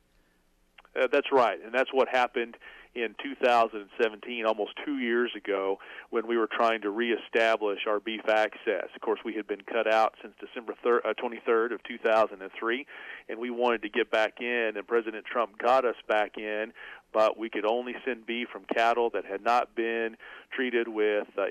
[0.93, 2.57] Uh, that's right, and that's what happened
[2.95, 5.79] in 2017, almost two years ago,
[6.11, 8.87] when we were trying to reestablish our beef access.
[8.95, 12.85] Of course, we had been cut out since December 3rd, uh, 23rd of 2003,
[13.29, 16.73] and we wanted to get back in, and President Trump got us back in,
[17.11, 20.17] but we could only send beef from cattle that had not been
[20.51, 21.45] treated with uh,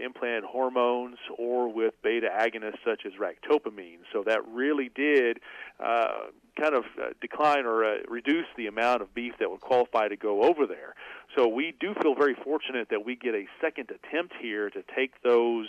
[0.44, 3.98] hormones or with beta agonists such as ractopamine.
[4.12, 5.38] So that really did
[5.80, 6.26] uh,
[6.58, 10.16] kind of uh, decline or uh, reduce the amount of beef that would qualify to
[10.16, 10.94] go over there.
[11.36, 15.22] So we do feel very fortunate that we get a second attempt here to take
[15.22, 15.68] those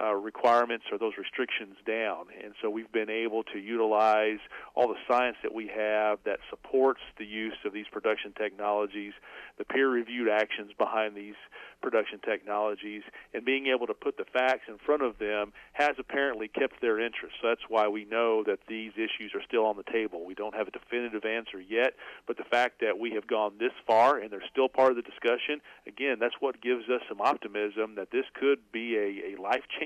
[0.00, 2.24] uh, requirements or those restrictions down.
[2.42, 4.38] And so we've been able to utilize
[4.74, 9.12] all the science that we have that supports the use of these production technologies,
[9.58, 11.34] the peer reviewed actions behind these
[11.82, 13.02] production technologies,
[13.34, 16.98] and being able to put the facts in front of them has apparently kept their
[16.98, 17.34] interest.
[17.42, 20.24] So that's why we know that these issues are still on the table.
[20.24, 21.94] We don't have a definitive answer yet,
[22.26, 25.02] but the fact that we have gone this far and they're still part of the
[25.02, 29.62] discussion, again, that's what gives us some optimism that this could be a, a life
[29.68, 29.81] changing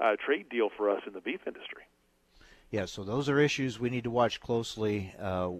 [0.00, 1.82] uh, trade deal for us in the beef industry.
[2.70, 5.50] Yeah, so those are issues we need to watch closely uh,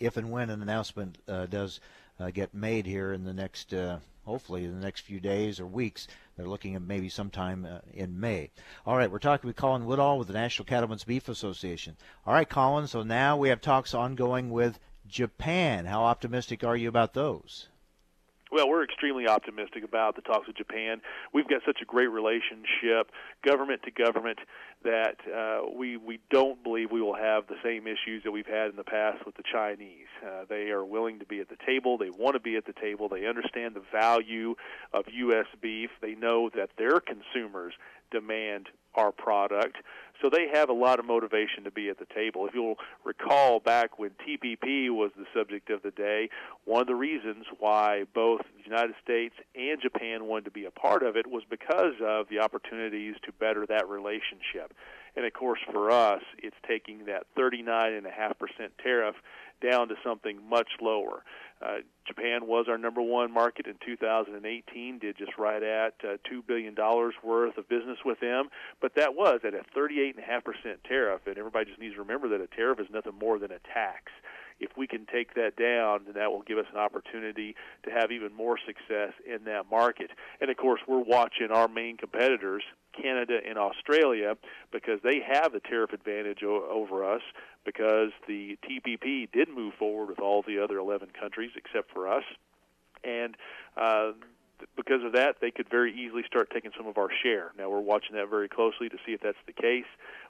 [0.00, 1.80] if and when an announcement uh, does
[2.18, 5.66] uh, get made here in the next, uh, hopefully, in the next few days or
[5.66, 6.08] weeks.
[6.36, 8.50] They're looking at maybe sometime uh, in May.
[8.86, 11.96] All right, we're talking with Colin Woodall with the National Cattlemen's Beef Association.
[12.26, 15.86] All right, Colin, so now we have talks ongoing with Japan.
[15.86, 17.68] How optimistic are you about those?
[18.54, 21.00] Well, we're extremely optimistic about the talks with Japan.
[21.32, 23.10] We've got such a great relationship,
[23.44, 24.38] government to government,
[24.84, 28.70] that uh, we we don't believe we will have the same issues that we've had
[28.70, 30.06] in the past with the Chinese.
[30.24, 31.98] Uh, they are willing to be at the table.
[31.98, 33.08] They want to be at the table.
[33.08, 34.54] They understand the value
[34.92, 35.46] of U.S.
[35.60, 35.90] beef.
[36.00, 37.74] They know that their consumers
[38.12, 39.76] demand our product.
[40.22, 42.46] So they have a lot of motivation to be at the table.
[42.46, 46.30] If you'll recall back when TPP was the subject of the day,
[46.64, 50.70] one of the reasons why both the United States and Japan wanted to be a
[50.70, 54.72] part of it was because of the opportunities to better that relationship.
[55.16, 58.02] And of course, for us, it's taking that 39.5%
[58.82, 59.16] tariff
[59.64, 61.22] down to something much lower.
[61.64, 66.46] Uh, Japan was our number one market in 2018, did just right at uh, $2
[66.46, 66.74] billion
[67.22, 68.48] worth of business with them,
[68.80, 70.20] but that was at a 38.5%
[70.86, 73.58] tariff, and everybody just needs to remember that a tariff is nothing more than a
[73.72, 74.12] tax.
[74.60, 78.12] If we can take that down, then that will give us an opportunity to have
[78.12, 80.10] even more success in that market.
[80.40, 82.62] And of course, we're watching our main competitors,
[83.00, 84.36] Canada and Australia,
[84.72, 87.22] because they have the tariff advantage o- over us
[87.64, 92.24] because the TPP did move forward with all the other 11 countries except for us.
[93.02, 93.36] And
[93.76, 94.12] uh,
[94.76, 97.52] because of that, they could very easily start taking some of our share.
[97.56, 99.86] Now, we're watching that very closely to see if that's the case,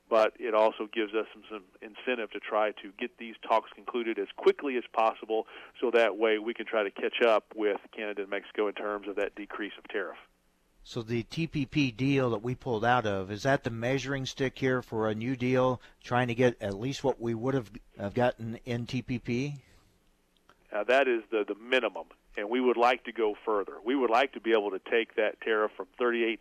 [0.09, 4.18] but it also gives us some, some incentive to try to get these talks concluded
[4.18, 5.47] as quickly as possible
[5.81, 9.09] so that way we can try to catch up with Canada and Mexico in terms
[9.09, 10.18] of that decrease of tariff.
[10.87, 14.83] So the TPP deal that we pulled out of is that the measuring stick here
[14.83, 18.59] for a new deal, trying to get at least what we would have, have gotten
[18.66, 19.61] in TPP?
[20.70, 22.07] Uh, that is the the minimum,
[22.37, 23.74] and we would like to go further.
[23.85, 26.41] We would like to be able to take that tariff from 38.5%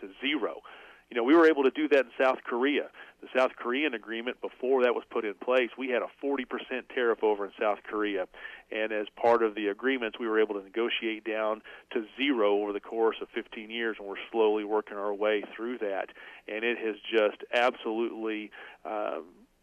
[0.00, 0.62] to zero
[1.10, 2.88] You know, we were able to do that in South Korea.
[3.20, 6.46] The South Korean agreement, before that was put in place, we had a 40%
[6.92, 8.26] tariff over in South Korea.
[8.72, 11.62] And as part of the agreements, we were able to negotiate down
[11.92, 15.78] to zero over the course of 15 years, and we're slowly working our way through
[15.78, 16.08] that.
[16.48, 18.50] And it has just absolutely
[18.84, 19.20] uh,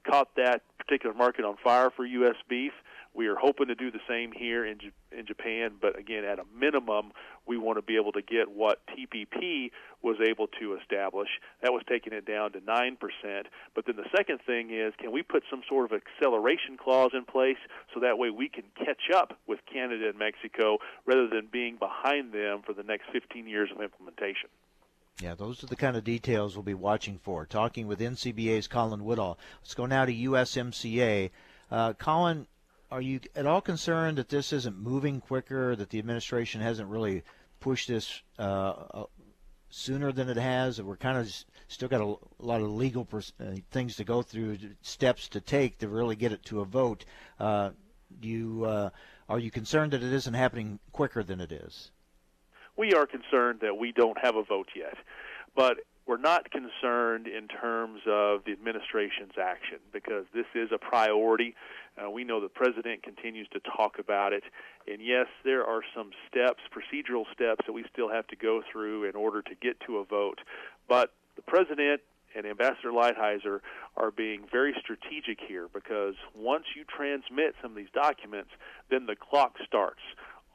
[0.10, 2.36] caught that particular market on fire for U.S.
[2.47, 2.74] beef.
[3.20, 4.78] We are hoping to do the same here in
[5.11, 7.11] in Japan, but again, at a minimum,
[7.45, 11.28] we want to be able to get what TPP was able to establish.
[11.61, 13.47] That was taking it down to nine percent.
[13.76, 17.26] But then the second thing is, can we put some sort of acceleration clause in
[17.26, 17.57] place
[17.93, 22.32] so that way we can catch up with Canada and Mexico rather than being behind
[22.32, 24.47] them for the next 15 years of implementation?
[25.22, 27.45] Yeah, those are the kind of details we'll be watching for.
[27.45, 29.38] Talking with NCBA's Colin Woodall.
[29.61, 31.32] Let's go now to USMCA.
[31.70, 32.47] Uh, Colin,
[32.92, 37.24] are you at all concerned that this isn't moving quicker, that the administration hasn't really
[37.60, 39.04] pushed this uh, uh,
[39.70, 40.82] sooner than it has?
[40.82, 41.32] We're kind of
[41.68, 45.42] still got a, a lot of legal pers- uh, things to go through, steps to
[45.42, 47.06] take to really get it to a vote.
[47.40, 47.72] Uh,
[48.22, 48.90] you uh,
[49.28, 51.92] are you concerned that it isn't happening quicker than it is?
[52.76, 54.98] We are concerned that we don't have a vote yet,
[55.56, 55.78] but
[56.10, 61.53] we're not concerned in terms of the administration's action because this is a priority.
[61.95, 64.41] Uh, we know the president continues to talk about it.
[64.91, 69.07] And yes, there are some steps, procedural steps, that we still have to go through
[69.07, 70.39] in order to get to a vote.
[70.88, 72.01] But the president
[72.36, 73.60] and Ambassador Lighthizer
[73.95, 78.49] are being very strategic here because once you transmit some of these documents,
[78.89, 80.01] then the clock starts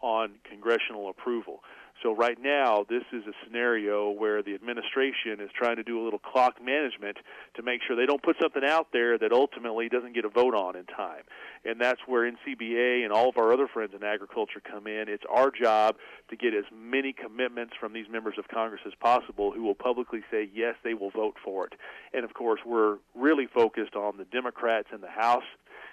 [0.02, 1.62] on congressional approval.
[2.03, 6.05] So right now, this is a scenario where the administration is trying to do a
[6.05, 7.16] little clock management
[7.57, 10.55] to make sure they don't put something out there that ultimately doesn't get a vote
[10.55, 11.22] on in time.
[11.64, 15.09] And that's where NCBA and all of our other friends in agriculture come in.
[15.09, 15.97] It's our job
[16.28, 20.20] to get as many commitments from these members of Congress as possible who will publicly
[20.30, 21.74] say yes, they will vote for it.
[22.12, 25.45] And of course, we're really focused on the Democrats in the House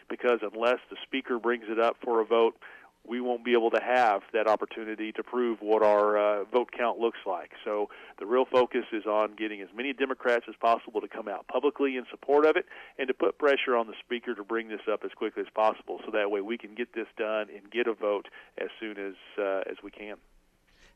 [0.10, 2.56] because unless the Speaker brings it up for a vote,
[3.08, 6.99] we won't be able to have that opportunity to prove what our uh, vote count
[6.99, 7.52] looks like.
[7.66, 7.89] So
[8.20, 11.97] the real focus is on getting as many Democrats as possible to come out publicly
[11.97, 12.66] in support of it
[12.99, 15.99] and to put pressure on the Speaker to bring this up as quickly as possible
[16.06, 18.28] so that way we can get this done and get a vote
[18.58, 20.18] as soon as, uh, as we can.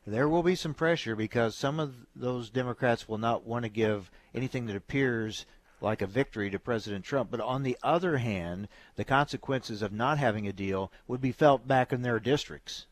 [0.06, 4.08] There will be some pressure because some of those Democrats will not want to give
[4.32, 5.46] anything that appears
[5.80, 7.30] like a victory to President Trump.
[7.30, 11.66] But on the other hand, the consequences of not having a deal would be felt
[11.66, 12.86] back in their districts.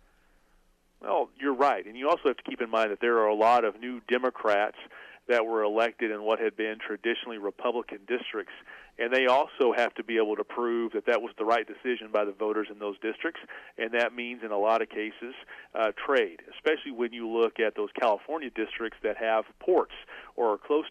[1.00, 1.84] Well, you're right.
[1.84, 4.00] And you also have to keep in mind that there are a lot of new
[4.08, 4.78] Democrats
[5.28, 8.52] that were elected in what had been traditionally Republican districts.
[8.98, 12.08] And they also have to be able to prove that that was the right decision
[12.12, 13.40] by the voters in those districts.
[13.76, 15.34] And that means, in a lot of cases,
[15.74, 19.94] uh, trade, especially when you look at those California districts that have ports
[20.36, 20.84] or are close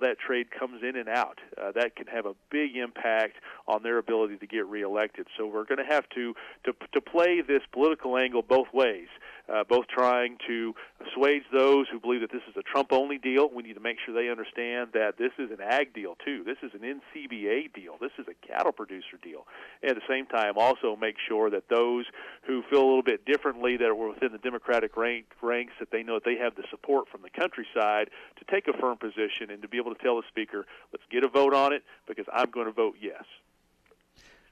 [0.00, 1.40] that trade comes in and out.
[1.60, 3.36] Uh, that can have a big impact
[3.66, 5.26] on their ability to get reelected.
[5.36, 6.34] So we're going to have to
[6.64, 9.08] to to play this political angle both ways
[9.52, 13.48] uh, both trying to assuage those who believe that this is a Trump only deal.
[13.52, 16.44] We need to make sure they understand that this is an ag deal, too.
[16.44, 17.96] This is an NCBA deal.
[18.00, 19.46] This is a cattle producer deal.
[19.82, 22.06] And at the same time, also make sure that those
[22.46, 26.02] who feel a little bit differently that are within the Democratic rank, ranks, that they
[26.02, 29.62] know that they have the support from the countryside to take a firm position and
[29.62, 32.50] to be able to tell the Speaker, let's get a vote on it because I'm
[32.50, 33.24] going to vote yes.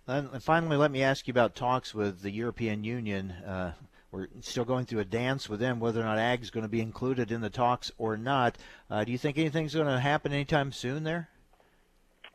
[0.07, 3.31] And finally, let me ask you about talks with the European Union.
[3.31, 3.73] Uh,
[4.13, 6.69] we're still going through a dance with them whether or not ag is going to
[6.69, 8.57] be included in the talks or not.
[8.89, 11.29] Uh, do you think anything's going to happen anytime soon there?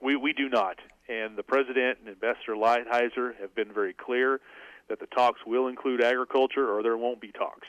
[0.01, 4.41] We we do not, and the president and Ambassador Lighthizer have been very clear
[4.89, 7.67] that the talks will include agriculture, or there won't be talks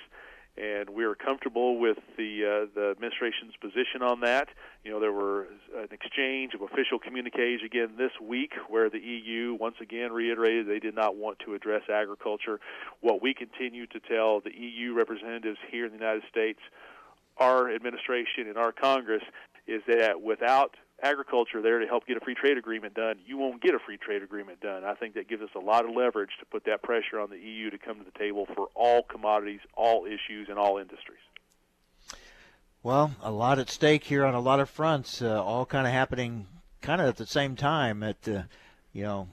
[0.60, 4.48] and we are comfortable with the uh, the administration's position on that.
[4.84, 9.56] You know, there were an exchange of official communiques again this week where the EU
[9.58, 12.60] once again reiterated they did not want to address agriculture.
[13.00, 16.60] What we continue to tell the EU representatives here in the United States,
[17.36, 19.22] our administration and our Congress
[19.66, 23.62] is that without agriculture there to help get a free trade agreement done, you won't
[23.62, 24.84] get a free trade agreement done.
[24.84, 27.38] I think that gives us a lot of leverage to put that pressure on the
[27.38, 31.18] EU to come to the table for all commodities, all issues, and all industries.
[32.82, 35.92] Well, a lot at stake here on a lot of fronts, uh, all kind of
[35.92, 36.46] happening
[36.80, 38.02] kind of at the same time.
[38.02, 38.42] At uh,
[38.92, 39.28] you know,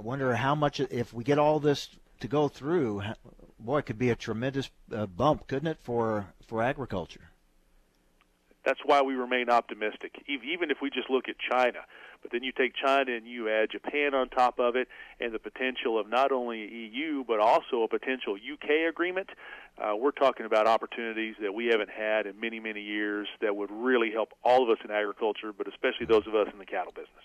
[0.00, 1.88] I wonder how much if we get all this
[2.20, 3.02] to go through.
[3.58, 7.30] Boy, it could be a tremendous uh, bump, couldn't it, for for agriculture?
[8.64, 11.80] That's why we remain optimistic, even if we just look at China.
[12.22, 14.88] But then you take China and you add Japan on top of it,
[15.20, 19.30] and the potential of not only EU but also a potential UK agreement.
[19.78, 23.70] uh, we're talking about opportunities that we haven't had in many, many years that would
[23.70, 26.92] really help all of us in agriculture, but especially those of us in the cattle
[26.92, 27.24] business.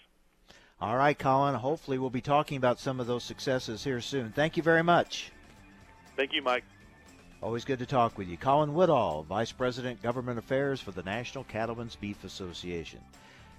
[0.82, 1.56] All right, Colin.
[1.56, 4.32] Hopefully, we'll be talking about some of those successes here soon.
[4.32, 5.32] Thank you very much.
[6.16, 6.64] Thank you, Mike.
[7.42, 8.36] Always good to talk with you.
[8.36, 13.00] Colin Woodall, Vice President, Government Affairs for the National Cattlemen's Beef Association.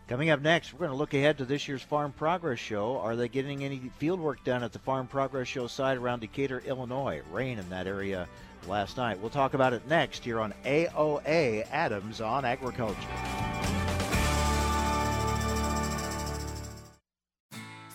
[0.06, 2.98] Coming up next, we're going to look ahead to this year's Farm Progress Show.
[2.98, 6.62] Are they getting any field work done at the Farm Progress Show site around Decatur,
[6.66, 7.22] Illinois?
[7.32, 8.28] Rain in that area
[8.68, 9.18] last night.
[9.18, 13.79] We'll talk about it next here on AOA Adams on Agriculture.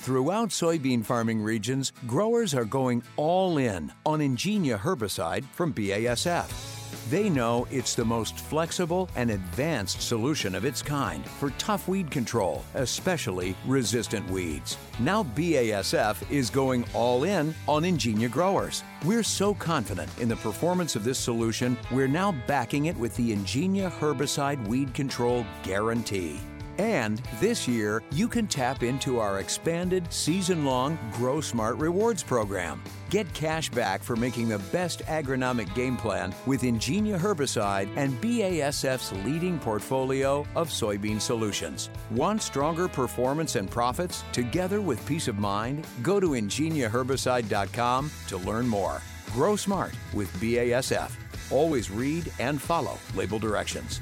[0.06, 7.10] Throughout soybean farming regions, growers are going all in on Engenia herbicide from BASF.
[7.10, 12.12] They know it's the most flexible and advanced solution of its kind for tough weed
[12.12, 14.78] control, especially resistant weeds.
[15.00, 18.84] Now BASF is going all in on Engenia growers.
[19.06, 23.36] We're so confident in the performance of this solution, we're now backing it with the
[23.36, 26.40] Engenia herbicide weed control guarantee.
[26.78, 32.84] And this year, you can tap into our expanded season long Grow Smart Rewards program.
[33.10, 39.14] Get cash back for making the best agronomic game plan with Engenia herbicide and BASF's
[39.26, 41.90] leading portfolio of soybean solutions.
[42.12, 45.88] Want stronger performance and profits together with peace of mind?
[46.02, 49.02] Go to engeniaherbicide.com to learn more.
[49.32, 51.12] Grow smart with BASF.
[51.52, 54.02] Always read and follow label directions.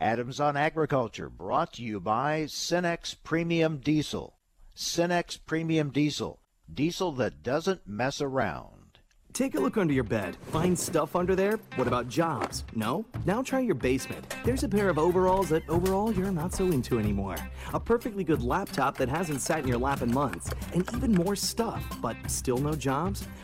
[0.00, 4.38] Adams on Agriculture, brought to you by Cenex Premium Diesel.
[4.74, 6.40] Cenex Premium Diesel,
[6.72, 8.80] diesel that doesn't mess around.
[9.34, 10.36] Take a look under your bed.
[10.50, 11.58] Find stuff under there?
[11.76, 12.64] What about jobs?
[12.74, 13.04] No?
[13.26, 14.34] Now try your basement.
[14.44, 17.36] There's a pair of overalls that overall you're not so into anymore.
[17.72, 20.50] A perfectly good laptop that hasn't sat in your lap in months.
[20.72, 23.28] And even more stuff, but still no jobs?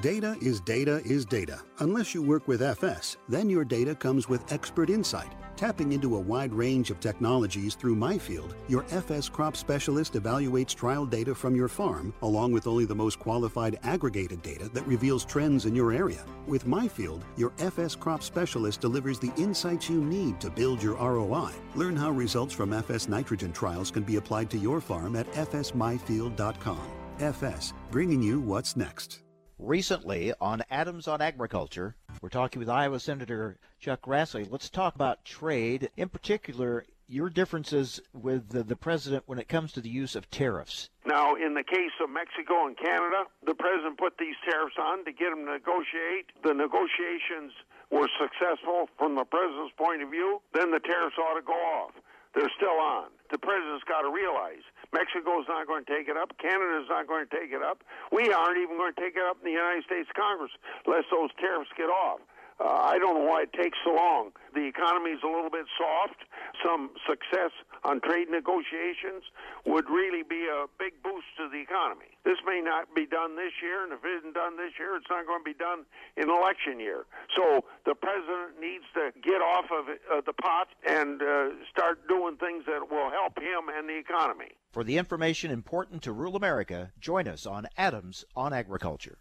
[0.00, 1.60] Data is data is data.
[1.78, 5.32] Unless you work with FS, then your data comes with expert insight.
[5.56, 11.06] Tapping into a wide range of technologies through MyField, your FS crop specialist evaluates trial
[11.06, 15.64] data from your farm along with only the most qualified aggregated data that reveals trends
[15.64, 16.24] in your area.
[16.46, 21.52] With MyField, your FS crop specialist delivers the insights you need to build your ROI.
[21.74, 26.92] Learn how results from FS nitrogen trials can be applied to your farm at fsmyfield.com.
[27.18, 29.25] FS, bringing you what's next.
[29.58, 34.46] Recently on Adams on Agriculture, we're talking with Iowa Senator Chuck Grassley.
[34.50, 39.72] Let's talk about trade, in particular, your differences with the, the president when it comes
[39.72, 40.90] to the use of tariffs.
[41.06, 45.12] Now, in the case of Mexico and Canada, the president put these tariffs on to
[45.12, 46.36] get them to negotiate.
[46.44, 47.52] The negotiations
[47.90, 50.42] were successful from the president's point of view.
[50.52, 51.92] Then the tariffs ought to go off.
[52.36, 53.08] They're still on.
[53.32, 54.60] The president's got to realize
[54.92, 56.36] Mexico's not going to take it up.
[56.36, 57.80] Canada's not going to take it up.
[58.12, 60.52] We aren't even going to take it up in the United States Congress
[60.84, 62.20] unless those tariffs get off.
[62.58, 64.32] Uh, I don't know why it takes so long.
[64.54, 66.24] The economy is a little bit soft.
[66.64, 67.52] Some success
[67.84, 69.28] on trade negotiations
[69.66, 72.16] would really be a big boost to the economy.
[72.24, 75.06] This may not be done this year, and if it isn't done this year, it's
[75.10, 75.84] not going to be done
[76.16, 77.04] in election year.
[77.36, 82.36] So the president needs to get off of uh, the pot and uh, start doing
[82.36, 84.56] things that will help him and the economy.
[84.72, 89.18] For the information important to rural America, join us on Adams on Agriculture.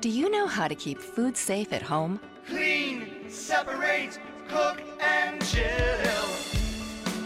[0.00, 2.20] Do you know how to keep food safe at home?
[2.46, 6.28] Clean, separate, cook, and chill.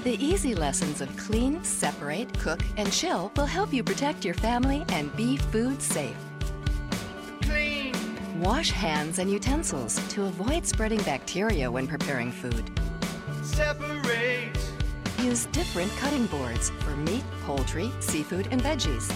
[0.04, 4.86] The easy lessons of clean, separate, cook, and chill will help you protect your family
[4.88, 6.16] and be food safe.
[7.42, 7.94] Clean.
[8.40, 12.70] Wash hands and utensils to avoid spreading bacteria when preparing food.
[13.42, 14.56] Separate.
[15.18, 19.14] Use different cutting boards for meat, poultry, seafood, and veggies.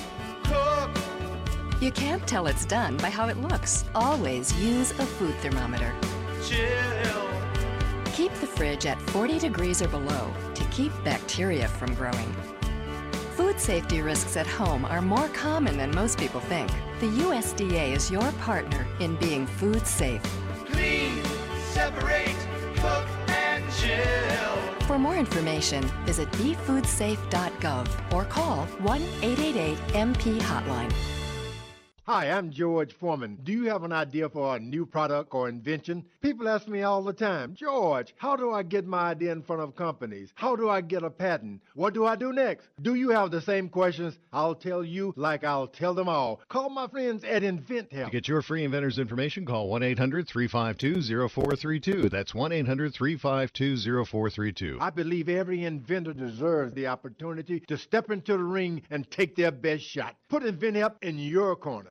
[1.78, 3.84] You can't tell it's done by how it looks.
[3.94, 5.92] Always use a food thermometer.
[6.42, 7.30] Chill.
[8.14, 12.34] Keep the fridge at 40 degrees or below to keep bacteria from growing.
[13.36, 16.70] Food safety risks at home are more common than most people think.
[17.00, 20.22] The USDA is your partner in being food safe.
[20.70, 21.22] Clean,
[21.68, 22.34] separate,
[22.76, 24.56] cook, and chill.
[24.86, 30.90] For more information, visit befoodsafe.gov or call 1 888 MP Hotline.
[32.08, 33.36] Hi, I'm George Foreman.
[33.42, 36.04] Do you have an idea for a new product or invention?
[36.20, 39.60] People ask me all the time, George, how do I get my idea in front
[39.60, 40.30] of companies?
[40.36, 41.62] How do I get a patent?
[41.74, 42.68] What do I do next?
[42.80, 44.20] Do you have the same questions?
[44.32, 46.40] I'll tell you like I'll tell them all.
[46.48, 48.04] Call my friends at InventHelp.
[48.04, 52.08] To get your free inventor's information, call 1 800 352 0432.
[52.08, 54.78] That's 1 800 352 0432.
[54.80, 59.50] I believe every inventor deserves the opportunity to step into the ring and take their
[59.50, 60.14] best shot.
[60.28, 61.90] Put InventHelp in your corner.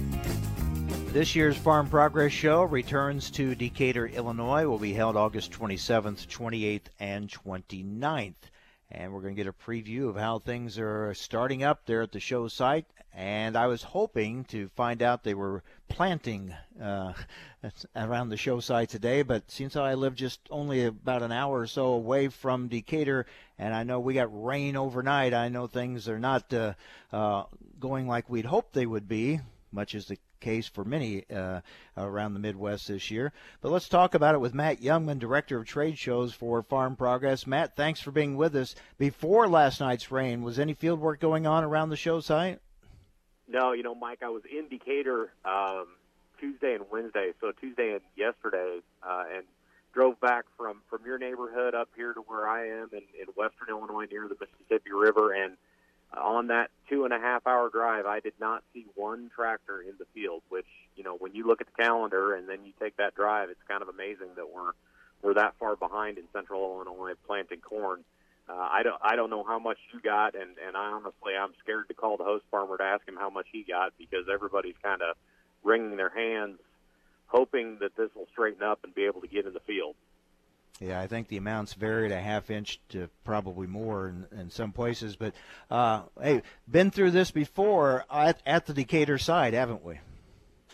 [1.11, 4.65] This year's Farm Progress Show returns to Decatur, Illinois.
[4.65, 8.33] Will be held August 27th, 28th, and 29th.
[8.89, 12.13] And we're going to get a preview of how things are starting up there at
[12.13, 12.85] the show site.
[13.13, 17.11] And I was hoping to find out they were planting uh,
[17.97, 21.67] around the show site today, but since I live just only about an hour or
[21.67, 23.25] so away from Decatur,
[23.59, 26.75] and I know we got rain overnight, I know things are not uh,
[27.11, 27.43] uh,
[27.81, 29.41] going like we'd hoped they would be,
[29.73, 31.61] much as the case for many uh,
[31.95, 33.31] around the Midwest this year.
[33.61, 37.47] But let's talk about it with Matt Jungmann, Director of Trade Shows for Farm Progress.
[37.47, 38.75] Matt, thanks for being with us.
[38.97, 42.59] Before last night's rain, was any field work going on around the show site?
[43.47, 45.87] No, you know, Mike, I was in Decatur um,
[46.39, 49.43] Tuesday and Wednesday, so Tuesday and yesterday, uh, and
[49.93, 53.67] drove back from from your neighborhood up here to where I am in, in western
[53.69, 55.57] Illinois near the Mississippi River, and
[56.17, 59.93] on that two and a half hour drive, I did not see one tractor in
[59.97, 60.41] the field.
[60.49, 63.49] Which you know, when you look at the calendar and then you take that drive,
[63.49, 64.71] it's kind of amazing that we're
[65.21, 68.03] we're that far behind in central Illinois planting corn.
[68.49, 71.53] Uh, I don't I don't know how much you got, and and I honestly I'm
[71.63, 74.75] scared to call the host farmer to ask him how much he got because everybody's
[74.83, 75.15] kind of
[75.63, 76.59] wringing their hands,
[77.27, 79.95] hoping that this will straighten up and be able to get in the field.
[80.79, 84.71] Yeah, I think the amounts varied a half inch to probably more in, in some
[84.71, 85.15] places.
[85.15, 85.33] But
[85.69, 89.99] uh, hey, been through this before at, at the Decatur side, haven't we?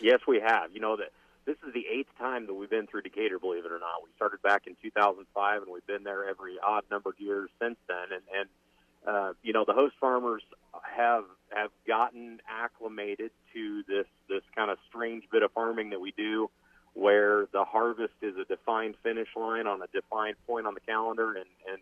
[0.00, 0.72] Yes, we have.
[0.72, 1.10] You know that
[1.44, 3.38] this is the eighth time that we've been through Decatur.
[3.38, 6.84] Believe it or not, we started back in 2005, and we've been there every odd
[6.90, 8.12] number of years since then.
[8.12, 8.48] And, and
[9.06, 10.42] uh, you know, the host farmers
[10.96, 11.24] have
[11.54, 16.50] have gotten acclimated to this this kind of strange bit of farming that we do
[16.94, 21.34] where the harvest is a defined finish line on a defined point on the calendar
[21.34, 21.80] and and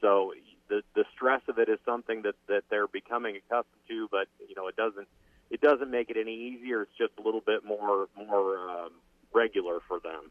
[0.00, 0.32] so
[0.68, 4.54] the the stress of it is something that that they're becoming accustomed to but you
[4.54, 5.08] know it doesn't
[5.50, 6.82] it doesn't make it any easier.
[6.82, 8.90] It's just a little bit more more um,
[9.34, 10.30] regular for them.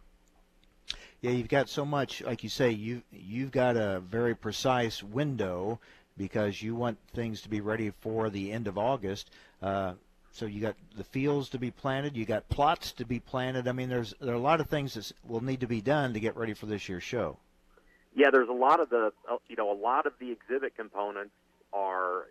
[1.21, 5.79] Yeah you've got so much like you say you you've got a very precise window
[6.17, 9.29] because you want things to be ready for the end of August.
[9.61, 9.93] Uh,
[10.31, 13.67] so you got the fields to be planted, you got plots to be planted.
[13.67, 16.13] I mean, there's there are a lot of things that will need to be done
[16.13, 17.37] to get ready for this year's show.
[18.15, 21.33] Yeah, there's a lot of the uh, you know a lot of the exhibit components
[21.73, 22.25] are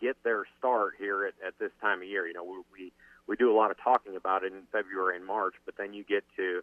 [0.00, 2.26] get their start here at, at this time of year.
[2.26, 2.92] You know, we, we
[3.26, 6.04] we do a lot of talking about it in February and March, but then you
[6.04, 6.62] get to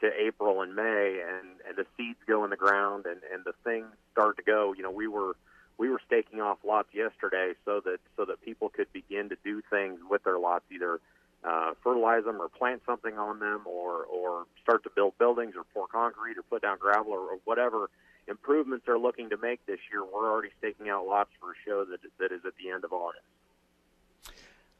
[0.00, 3.52] to April and May, and and the seeds go in the ground, and and the
[3.64, 4.74] things start to go.
[4.76, 5.36] You know, we were
[5.78, 9.62] we were staking off lots yesterday so that so that people could begin to do
[9.70, 11.00] things with their lots, either
[11.44, 15.64] uh, fertilize them or plant something on them or or start to build buildings or
[15.72, 17.88] pour concrete or put down gravel or, or whatever
[18.28, 21.84] improvements they're looking to make this year, we're already staking out lots for a show
[21.84, 23.24] that that is at the end of August.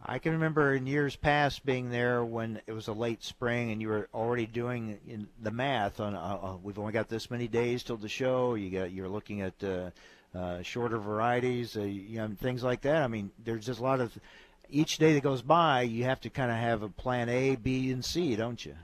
[0.05, 3.83] I can remember in years past being there when it was a late spring and
[3.83, 6.15] you were already doing in the math on.
[6.15, 8.55] Uh, uh, we've only got this many days till the show.
[8.55, 9.91] You got you're looking at uh,
[10.35, 13.03] uh, shorter varieties, uh, you know, things like that.
[13.03, 14.17] I mean, there's just a lot of.
[14.71, 17.91] Each day that goes by, you have to kind of have a plan A, B,
[17.91, 18.75] and C, don't you?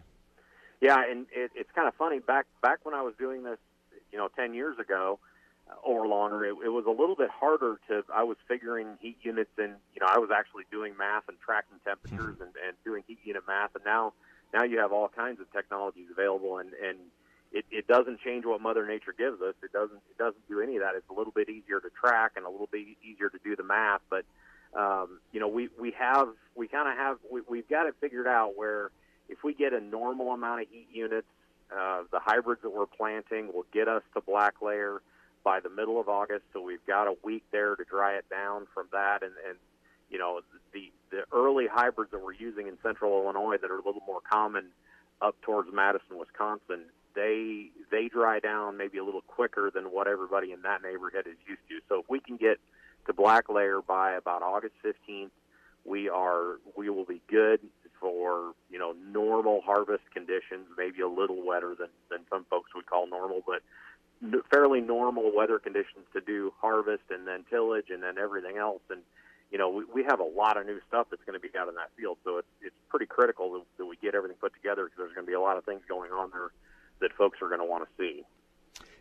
[0.81, 2.21] Yeah, and it, it's kind of funny.
[2.21, 3.59] Back back when I was doing this,
[4.11, 5.19] you know, ten years ago
[5.71, 8.03] uh, or longer, it, it was a little bit harder to.
[8.15, 11.79] I was figuring heat units, and you know, I was actually doing math and tracking
[11.85, 13.75] temperatures and, and doing heat unit math.
[13.75, 14.15] And now,
[14.53, 16.99] now you have all kinds of technologies available, and and
[17.55, 19.55] it, it doesn't change what Mother Nature gives us.
[19.63, 20.97] It doesn't it doesn't do any of that.
[20.97, 23.63] It's a little bit easier to track and a little bit easier to do the
[23.63, 24.01] math.
[24.11, 24.25] But
[24.77, 28.27] um, you know, we we have we kind of have we, we've got it figured
[28.27, 28.91] out where
[29.29, 31.29] if we get a normal amount of heat units,
[31.73, 35.01] uh, the hybrids that we're planting will get us to black layer
[35.45, 36.43] by the middle of August.
[36.53, 39.59] So we've got a week there to dry it down from that, and and
[40.11, 40.41] you know
[40.73, 44.21] the the early hybrids that we're using in Central Illinois that are a little more
[44.29, 44.71] common
[45.23, 50.53] up towards Madison, Wisconsin they they dry down maybe a little quicker than what everybody
[50.53, 51.81] in that neighborhood is used to.
[51.89, 52.59] So if we can get
[53.07, 55.31] to black layer by about August 15th,
[55.85, 57.61] we are we will be good
[58.01, 62.87] for you know normal harvest conditions, maybe a little wetter than than some folks would
[62.87, 63.62] call normal, but
[64.51, 68.83] fairly normal weather conditions to do harvest and then tillage and then everything else.
[68.91, 69.01] And
[69.53, 71.69] you know we, we have a lot of new stuff that's going to be out
[71.69, 74.85] in that field, so it's it's pretty critical that, that we get everything put together
[74.85, 76.51] because there's going to be a lot of things going on there
[77.01, 78.25] that folks are going to want to see.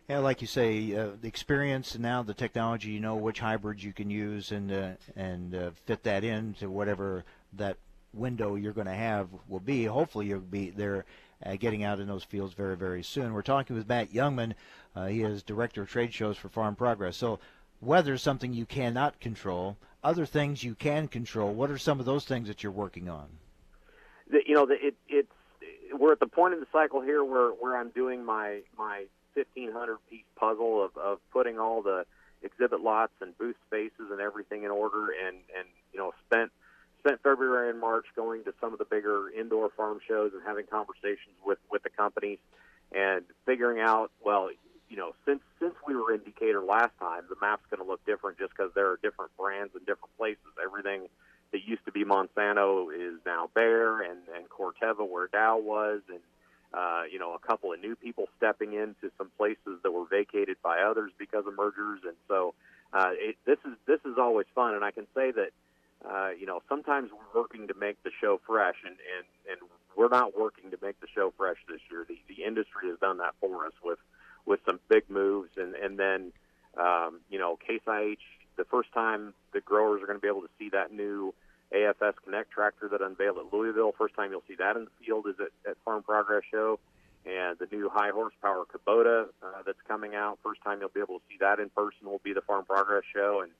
[0.08, 3.82] Yeah, like you say, uh, the experience and now the technology, you know which hybrids
[3.82, 7.24] you can use and uh, and uh, fit that into whatever
[7.54, 7.78] that
[8.12, 9.84] window you're going to have will be.
[9.84, 11.06] Hopefully, you'll be there
[11.44, 13.32] uh, getting out in those fields very, very soon.
[13.32, 14.54] We're talking with Matt Jungmann.
[14.94, 17.16] Uh, he is director of trade shows for Farm Progress.
[17.16, 17.38] So,
[17.80, 19.76] weather is something you cannot control.
[20.02, 21.52] Other things you can control.
[21.54, 23.26] What are some of those things that you're working on?
[24.30, 25.32] The, you know, the, it, it's
[25.98, 29.98] we're at the point in the cycle here where where I'm doing my my 1500
[30.10, 32.04] piece puzzle of of putting all the
[32.42, 36.50] exhibit lots and booth spaces and everything in order and and you know spent
[37.00, 40.66] spent February and March going to some of the bigger indoor farm shows and having
[40.66, 42.38] conversations with with the companies
[42.92, 44.50] and figuring out well
[44.88, 48.04] you know since since we were in Decatur last time the map's going to look
[48.04, 51.08] different just because there are different brands in different places everything
[51.52, 56.20] that used to be Monsanto is now Bayer, and and Corteva where Dow was, and
[56.72, 60.56] uh, you know a couple of new people stepping into some places that were vacated
[60.62, 62.54] by others because of mergers, and so
[62.92, 65.50] uh, it, this is this is always fun, and I can say that
[66.08, 70.08] uh, you know sometimes we're working to make the show fresh, and and and we're
[70.08, 72.04] not working to make the show fresh this year.
[72.08, 73.98] The the industry has done that for us with
[74.46, 76.32] with some big moves, and and then
[76.78, 78.18] um, you know Case IH
[78.56, 81.34] the first time the growers are going to be able to see that new
[81.72, 83.92] AFS Connect tractor that unveiled at Louisville.
[83.96, 86.78] First time you'll see that in the field is at, at Farm Progress Show.
[87.26, 90.38] And the new high horsepower Kubota uh, that's coming out.
[90.44, 93.02] First time you'll be able to see that in person will be the Farm Progress
[93.14, 93.42] Show.
[93.42, 93.52] And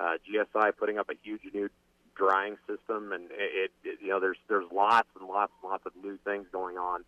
[0.00, 1.68] uh, GSI putting up a huge new
[2.16, 3.12] drying system.
[3.12, 6.46] And it, it, you know, there's there's lots and lots and lots of new things
[6.50, 7.04] going on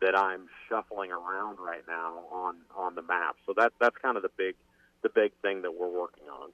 [0.00, 3.36] that I'm shuffling around right now on on the map.
[3.44, 4.54] So that that's kind of the big
[5.02, 6.50] the big thing that we're working on.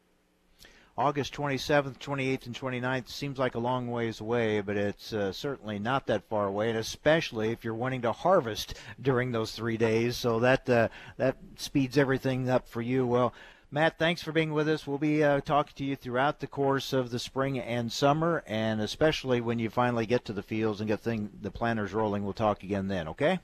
[0.96, 5.78] August 27th, 28th, and 29th seems like a long ways away, but it's uh, certainly
[5.78, 10.16] not that far away, and especially if you're wanting to harvest during those three days.
[10.16, 13.06] So that uh, that speeds everything up for you.
[13.06, 13.32] Well,
[13.70, 14.86] Matt, thanks for being with us.
[14.86, 18.82] We'll be uh, talking to you throughout the course of the spring and summer, and
[18.82, 22.22] especially when you finally get to the fields and get thing, the planters rolling.
[22.22, 23.08] We'll talk again then.
[23.08, 23.40] Okay?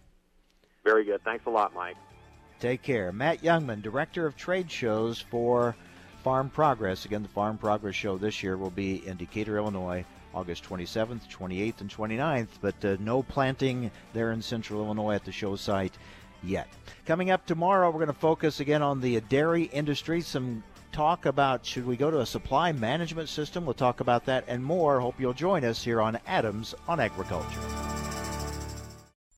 [0.84, 1.24] Very good.
[1.24, 1.96] Thanks a lot, Mike.
[2.61, 3.11] Take care.
[3.11, 5.76] Matt Jungmann, Director of Trade Shows for
[6.28, 7.06] Farm Progress.
[7.06, 10.04] Again, the Farm Progress Show this year will be in Decatur, Illinois,
[10.34, 15.32] August 27th, 28th, and 29th, but uh, no planting there in central Illinois at the
[15.32, 15.94] show site
[16.42, 16.68] yet.
[17.06, 20.20] Coming up tomorrow, we're going to focus again on the dairy industry.
[20.20, 20.62] Some
[20.92, 23.64] talk about should we go to a supply management system?
[23.64, 25.00] We'll talk about that and more.
[25.00, 28.07] Hope you'll join us here on Adams on Agriculture.